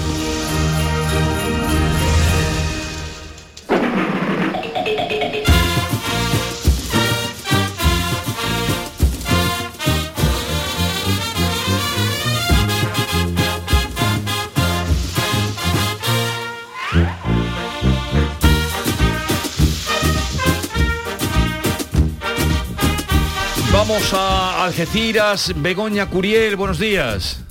[23.91, 27.41] Vamos a Algeciras, Begoña Curiel, buenos días.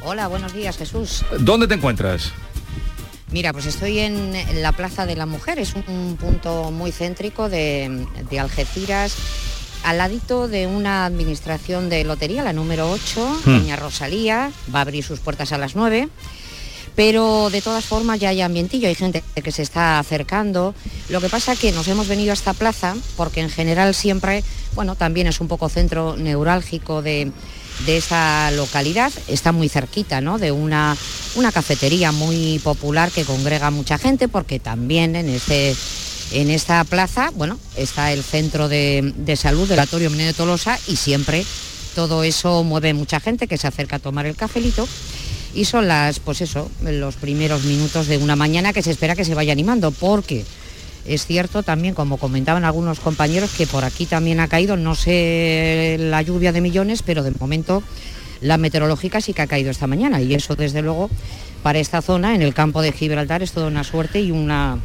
[0.00, 1.22] Hola, buenos días Jesús.
[1.40, 2.32] ¿Dónde te encuentras?
[3.30, 4.32] Mira, pues estoy en
[4.62, 9.14] la Plaza de la Mujer, es un punto muy céntrico de, de Algeciras,
[9.84, 13.58] al ladito de una administración de lotería, la número 8, Hmm.
[13.58, 16.08] Doña Rosalía, va a abrir sus puertas a las 9.
[16.96, 20.74] Pero de todas formas ya hay ambientillo, hay gente que se está acercando.
[21.08, 24.94] Lo que pasa que nos hemos venido a esta plaza porque en general siempre, bueno,
[24.94, 27.32] también es un poco centro neurálgico de,
[27.86, 29.12] de esa localidad.
[29.26, 30.38] Está muy cerquita, ¿no?
[30.38, 30.96] De una,
[31.34, 35.74] una cafetería muy popular que congrega mucha gente porque también en este
[36.32, 40.78] en esta plaza, bueno, está el centro de, de salud del Atorio Meneo de Tolosa
[40.88, 41.44] y siempre
[41.94, 44.88] todo eso mueve mucha gente que se acerca a tomar el cafelito
[45.54, 49.24] y son las, pues eso, los primeros minutos de una mañana que se espera que
[49.24, 50.44] se vaya animando, porque
[51.06, 55.96] es cierto también, como comentaban algunos compañeros, que por aquí también ha caído, no sé
[55.98, 57.82] la lluvia de millones, pero de momento
[58.40, 60.20] la meteorológica sí que ha caído esta mañana.
[60.20, 61.10] Y eso desde luego
[61.62, 64.78] para esta zona, en el campo de Gibraltar, es toda una suerte y una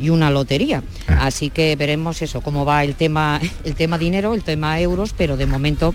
[0.00, 0.82] y una lotería.
[1.06, 5.36] Así que veremos eso, cómo va el tema, el tema dinero, el tema euros, pero
[5.36, 5.94] de momento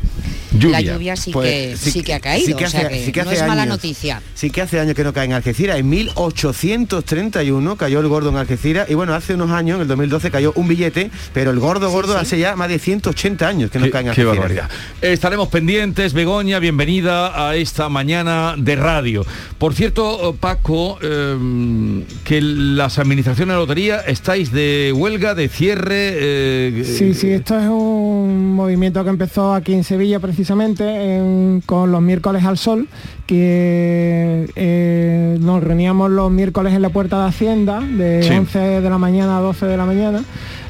[0.59, 3.05] la lluvia sí, Pues que, sí, que ha caído, sí que o sea hace- que
[3.05, 3.75] sí que no es mala años.
[3.77, 4.21] noticia.
[4.35, 5.77] Sí que hace años que no cae en Algeciras.
[5.77, 10.31] En 1831 cayó el gordo en Algeciras y bueno, hace unos años, en el 2012,
[10.31, 13.89] cayó un billete, pero el gordo gordo hace ya más de 180 años que no
[13.89, 14.35] cae en Qué Algeciras.
[14.37, 14.69] barbaridad.
[15.01, 19.25] Estaremos pendientes, Begoña, bienvenida a esta mañana de radio.
[19.57, 26.11] Por cierto, Paco, eh, que las administraciones de lotería estáis de huelga, de cierre.
[26.15, 30.83] eh, Sí, sí, esto es un movimiento que empezó aquí en Sevilla precisamente
[31.15, 32.87] en- con los miércoles al sol,
[33.27, 38.33] que eh, nos reuníamos los miércoles en la puerta de Hacienda de Sí.
[38.33, 40.21] 11 de la mañana a 12 de la mañana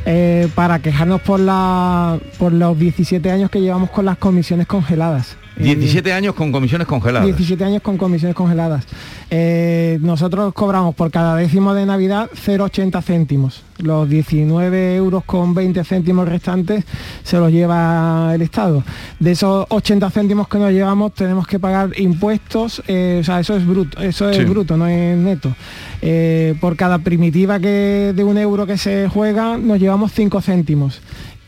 [0.05, 5.37] eh, para quejarnos por, la, por los 17 años que llevamos con las comisiones congeladas.
[5.61, 7.25] Eh, 17 años con comisiones congeladas.
[7.27, 8.85] 17 años con comisiones congeladas.
[9.29, 13.63] Eh, nosotros cobramos por cada décimo de Navidad 0,80 céntimos.
[13.77, 16.83] Los 19 euros con 20 céntimos restantes
[17.23, 18.83] se los lleva el Estado.
[19.19, 23.55] De esos 80 céntimos que nos llevamos tenemos que pagar impuestos, eh, o sea, eso
[23.55, 24.43] es bruto, eso es Sí.
[24.43, 25.55] bruto, no es neto.
[26.01, 30.99] Eh, por cada primitiva que de un euro que se juega nos llevamos 5 céntimos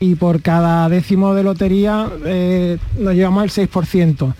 [0.03, 4.33] y por cada décimo de lotería eh, nos llevamos el 6%.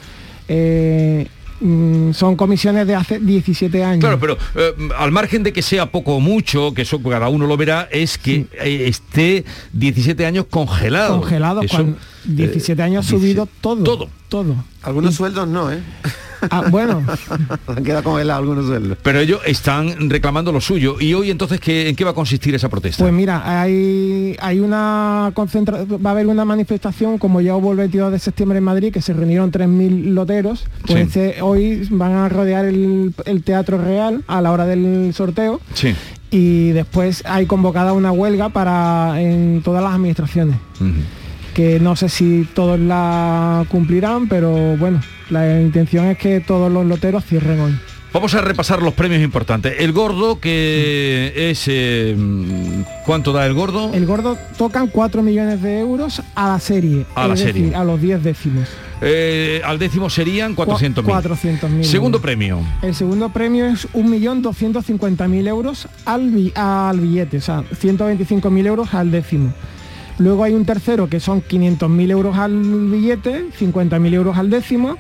[0.50, 1.26] Eh,
[1.62, 4.02] mm, son comisiones de hace 17 años.
[4.02, 7.48] Claro, pero eh, al margen de que sea poco o mucho, que eso cada uno
[7.48, 11.22] lo verá, es que eh, esté 17 años congelado.
[11.22, 13.84] Congelado, Eso, cuando 17 eh, años ha subido todo.
[13.84, 14.10] Todo.
[14.28, 14.56] Todo.
[14.82, 15.80] Algunos sueldos no, ¿eh?
[16.50, 17.02] Ah, bueno.
[17.68, 18.98] Han quedado congelados algunos sueldos.
[19.02, 20.98] Pero ellos están reclamando lo suyo.
[21.00, 23.04] ¿Y hoy entonces ¿qué, en qué va a consistir esa protesta?
[23.04, 27.78] Pues mira, hay, hay una concentra va a haber una manifestación como ya hubo el
[27.78, 30.66] 22 de septiembre en Madrid, que se reunieron 3.000 loteros.
[30.88, 31.20] Pues Sí.
[31.20, 35.60] este- hoy van a rodear el, el Teatro Real a la hora del sorteo.
[35.74, 35.94] Sí.
[36.32, 40.56] Y después hay convocada una huelga para en todas las administraciones.
[41.54, 46.86] Que no sé si todos la cumplirán, pero bueno, la intención es que todos los
[46.86, 47.74] loteros cierren hoy.
[48.12, 49.74] Vamos a repasar los premios importantes.
[49.80, 51.64] El gordo, que es...
[51.68, 52.16] eh,
[53.08, 53.92] ¿Cuánto da el gordo?
[53.92, 57.64] El gordo tocan 4 millones de euros a la serie, A la serie.
[57.64, 58.70] decir, a los 10 décimos.
[59.02, 61.04] Eh, al décimo serían 400.000.
[61.06, 62.22] 400.000 Segundo euros.
[62.22, 62.60] premio.
[62.84, 69.10] El segundo premio es 1.250.000 euros al, bi- al billete, o sea, 125.000 euros al
[69.12, 69.52] décimo.
[70.20, 74.98] Luego hay un tercero que son 500.000 euros al billete, 50.000 euros al décimo.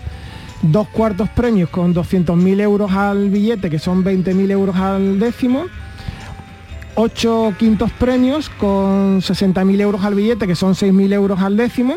[0.63, 5.65] Dos cuartos premios con 200.000 euros al billete, que son 20.000 euros al décimo.
[6.95, 11.95] Ocho quintos premios con 60.000 euros al billete, que son 6.000 euros al décimo.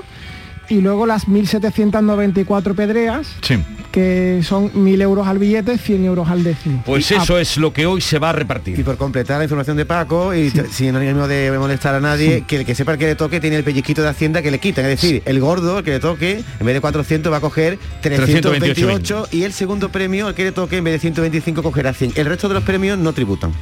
[0.69, 3.57] Y luego las 1.794 pedreas, Sí.
[3.93, 6.83] que son 1.000 euros al billete, 100 euros al décimo.
[6.85, 8.79] Pues Y a- eso es lo que hoy se va a repartir.
[8.79, 12.57] Y por completar la información de Paco, y sin ánimo de molestar a nadie, que
[12.57, 14.85] el que sepa el que le toque tiene el pellizquito de Hacienda que le quitan.
[14.87, 17.79] Es decir, el gordo, el que le toque, en vez de 400 va a coger
[18.03, 22.13] 328 y el segundo premio, el que le toque, en vez de 125 cogerá 100.
[22.17, 23.53] El resto de los premios no tributan.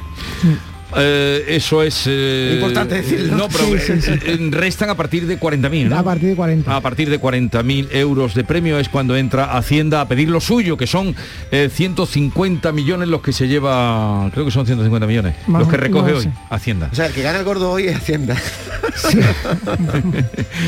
[0.97, 2.03] Eh, eso es...
[2.07, 3.35] eh, Importante decirlo.
[3.35, 4.11] No, pero Sí, sí, sí.
[4.25, 5.97] eh, restan a partir de 40.000, ¿no?
[5.97, 6.75] A partir de 40.
[6.75, 10.77] A partir de 40.000 euros de premio es cuando entra Hacienda a pedir lo suyo,
[10.77, 11.15] que son
[11.51, 15.77] eh, 150 millones los que se lleva, creo que son 150 millones, Más los que
[15.77, 16.29] recoge hoy.
[16.49, 16.89] Hacienda.
[16.91, 18.35] O sea, el que gana el gordo hoy es Hacienda.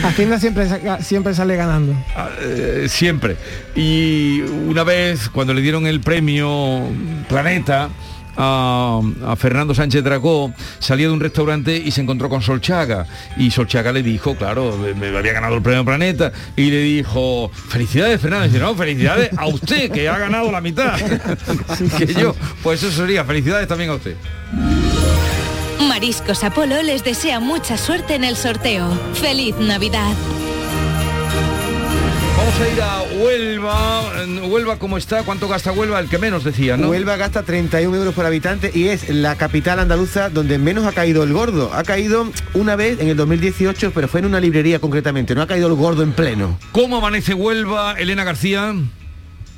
[0.03, 0.67] Hacienda siempre,
[1.01, 1.93] siempre sale ganando.
[2.41, 3.37] Eh, siempre.
[3.75, 6.81] Y una vez cuando le dieron el premio
[7.29, 7.89] Planeta
[8.37, 13.05] a, a Fernando Sánchez Dragó, salía de un restaurante y se encontró con Solchaga.
[13.37, 17.49] Y Solchaga le dijo, claro, me, me había ganado el premio Planeta, y le dijo,
[17.69, 18.45] felicidades Fernando.
[18.45, 20.97] Y dice, no, felicidades a usted, que ha ganado la mitad.
[21.97, 24.15] que yo, pues eso sería, felicidades también a usted.
[25.87, 28.89] Mariscos Apolo les desea mucha suerte en el sorteo.
[29.13, 30.13] ¡Feliz Navidad!
[32.57, 34.23] Vamos a ir a Huelva.
[34.23, 35.21] En Huelva, ¿cómo está?
[35.21, 35.99] ¿Cuánto gasta Huelva?
[35.99, 36.89] El que menos decía, ¿no?
[36.89, 41.21] Huelva gasta 31 euros por habitante y es la capital andaluza donde menos ha caído
[41.21, 41.71] el gordo.
[41.71, 45.35] Ha caído una vez en el 2018, pero fue en una librería concretamente.
[45.35, 46.57] No ha caído el gordo en pleno.
[46.71, 48.73] ¿Cómo amanece Huelva, Elena García?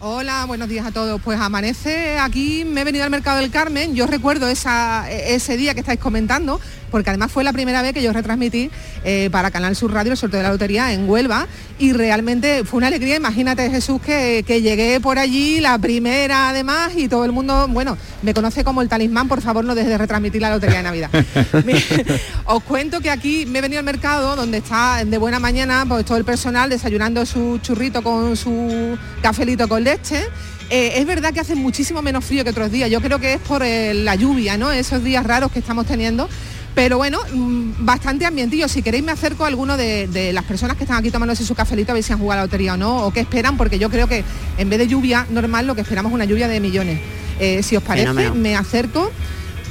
[0.01, 1.19] Hola, buenos días a todos.
[1.21, 3.95] Pues amanece aquí, me he venido al Mercado del Carmen.
[3.95, 8.01] Yo recuerdo esa- ese día que estáis comentando, porque además fue la primera vez que
[8.01, 8.71] yo retransmití
[9.03, 11.47] eh, para Canal Sur Radio el sorteo de la lotería en Huelva
[11.79, 13.17] y realmente fue una alegría.
[13.17, 17.97] Imagínate Jesús que, que llegué por allí, la primera además, y todo el mundo, bueno,
[18.23, 21.09] me conoce como el talismán, por favor no dejes de retransmitir la lotería de Navidad.
[22.45, 26.05] Os cuento que aquí me he venido al mercado donde está de buena mañana pues
[26.05, 30.23] todo el personal desayunando su churrito con su cafelito con leche.
[30.69, 32.89] Eh, es verdad que hace muchísimo menos frío que otros días.
[32.91, 34.71] Yo creo que es por eh, la lluvia, ¿no?
[34.71, 36.29] Esos días raros que estamos teniendo.
[36.75, 38.67] Pero bueno, mm, bastante ambientillo.
[38.67, 41.55] Si queréis me acerco a alguno de, de las personas que están aquí tomándose su
[41.55, 43.79] cafelito a ver si han jugado a la lotería o no, o qué esperan, porque
[43.79, 44.23] yo creo que
[44.57, 46.99] en vez de lluvia normal lo que esperamos es una lluvia de millones.
[47.39, 48.35] Eh, si os parece, Fenómeno.
[48.35, 49.11] me acerco.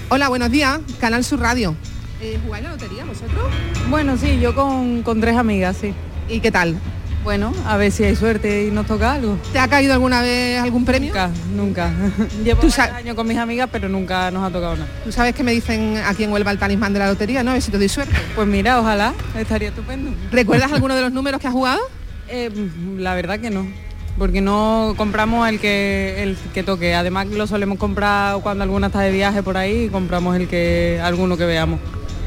[0.09, 1.77] Hola, buenos días, Canal Sur Radio.
[2.21, 3.45] Eh, ¿Jugáis la lotería vosotros?
[3.89, 5.95] Bueno, sí, yo con, con tres amigas, sí.
[6.29, 6.77] ¿Y qué tal?
[7.29, 9.39] Bueno, a ver si hay suerte y nos toca algo.
[9.53, 11.09] ¿Te ha caído alguna vez algún premio?
[11.09, 11.93] Nunca, nunca.
[12.43, 14.89] Llevo varios años con mis amigas, pero nunca nos ha tocado nada.
[15.05, 17.51] Tú sabes que me dicen aquí en Huelva el talismán de la lotería, ¿no?
[17.51, 18.15] A ver si te doy suerte.
[18.35, 20.11] Pues mira, ojalá, estaría estupendo.
[20.33, 21.81] ¿Recuerdas alguno de los números que has jugado?
[22.31, 22.51] Eh,
[22.97, 23.67] la verdad que no.
[24.19, 26.95] Porque no compramos el que el que toque.
[26.95, 31.01] Además lo solemos comprar cuando alguna está de viaje por ahí y compramos el que
[31.03, 31.81] alguno que veamos.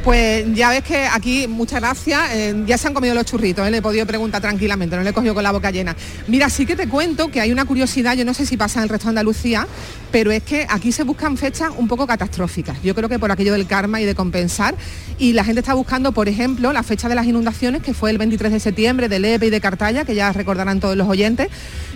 [0.04, 3.70] Pues ya ves que aquí, muchas gracias, eh, ya se han comido los churritos, ¿eh?
[3.70, 5.96] le he podido preguntar tranquilamente, no le he cogido con la boca llena.
[6.28, 8.84] Mira, sí que te cuento que hay una curiosidad, yo no sé si pasa en
[8.84, 9.68] el resto de Andalucía,
[10.12, 12.82] pero es que aquí se buscan fechas un poco catastróficas.
[12.82, 14.74] Yo creo que por aquello del karma y de compensar,
[15.20, 18.18] y la gente está buscando, por ejemplo, la fecha de las inundaciones, que fue el
[18.18, 21.48] 23 de septiembre, de Lepe y de Cartaya, que ya recordarán todos los oyentes.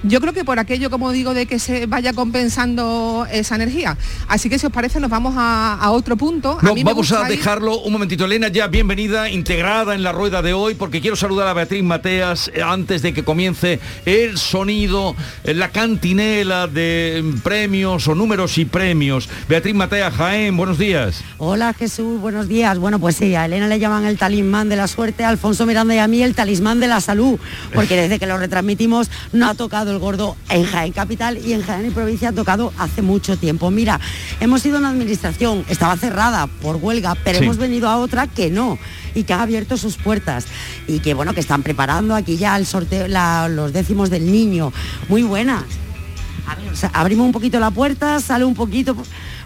[0.03, 3.97] Yo creo que por aquello, como digo, de que se vaya compensando esa energía.
[4.27, 6.59] Así que si os parece, nos vamos a, a otro punto.
[6.61, 10.51] A mí vamos a dejarlo un momentito, Elena, ya bienvenida, integrada en la rueda de
[10.51, 15.15] hoy, porque quiero saludar a Beatriz Mateas eh, antes de que comience el sonido,
[15.45, 19.29] eh, la cantinela de premios o números y premios.
[19.47, 21.23] Beatriz Mateas, Jaén, buenos días.
[21.37, 22.77] Hola Jesús, buenos días.
[22.79, 25.95] Bueno, pues sí, a Elena le llaman el talismán de la suerte, a Alfonso Miranda
[25.95, 27.39] y a mí el talismán de la salud,
[27.73, 31.61] porque desde que lo retransmitimos no ha tocado el gordo en Jaén Capital y en
[31.63, 33.71] Jaén y provincia ha tocado hace mucho tiempo.
[33.71, 34.01] Mira,
[34.41, 37.45] hemos sido una administración, estaba cerrada por huelga, pero Sí.
[37.45, 38.77] hemos venido a otra que no
[39.13, 40.45] y que ha abierto sus puertas
[40.87, 43.07] y que bueno, que están preparando aquí ya el sorteo,
[43.49, 44.71] los décimos del niño.
[45.09, 45.63] Muy buenas.
[46.93, 48.95] Abrimos un poquito la puerta, sale un poquito,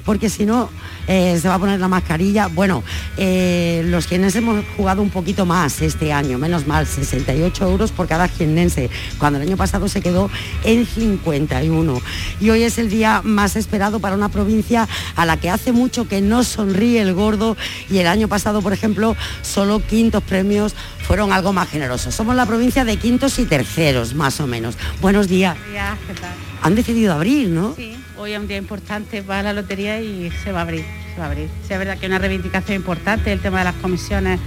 [0.06, 0.70] porque si no
[1.08, 2.48] eh, se va a poner la mascarilla.
[2.48, 2.84] Bueno,
[3.18, 8.08] eh, los quienes hemos jugado un poquito más este año, menos mal, 68 euros por
[8.08, 10.30] cada jiennense, cuando el año pasado se quedó
[10.64, 12.02] en 51.
[12.40, 16.08] Y hoy es el día más esperado para una provincia a la que hace mucho
[16.08, 17.58] que no sonríe el gordo
[17.90, 22.14] y el año pasado, por ejemplo, solo quintos premios fueron algo más generosos.
[22.14, 24.76] Somos la provincia de quintos y terceros, más o menos.
[25.02, 25.58] Buenos días.
[25.74, 26.34] Ya, ¿qué tal?
[26.62, 27.74] Han decidido abrir, ¿no?
[27.76, 31.20] Sí, hoy es un día importante para la lotería y se va a abrir, se
[31.20, 31.48] va a abrir.
[31.66, 34.40] Sí, es verdad que es una reivindicación importante el tema de las comisiones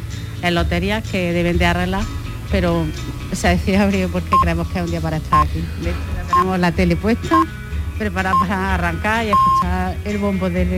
[0.43, 2.03] en loterías que deben de arreglar,
[2.51, 2.85] pero
[3.33, 5.65] se ha decidido abrir porque creemos que es un día para estar aquí.
[6.29, 7.43] Tenemos la tele puesta,
[7.99, 10.73] preparada para arrancar y escuchar el bombo del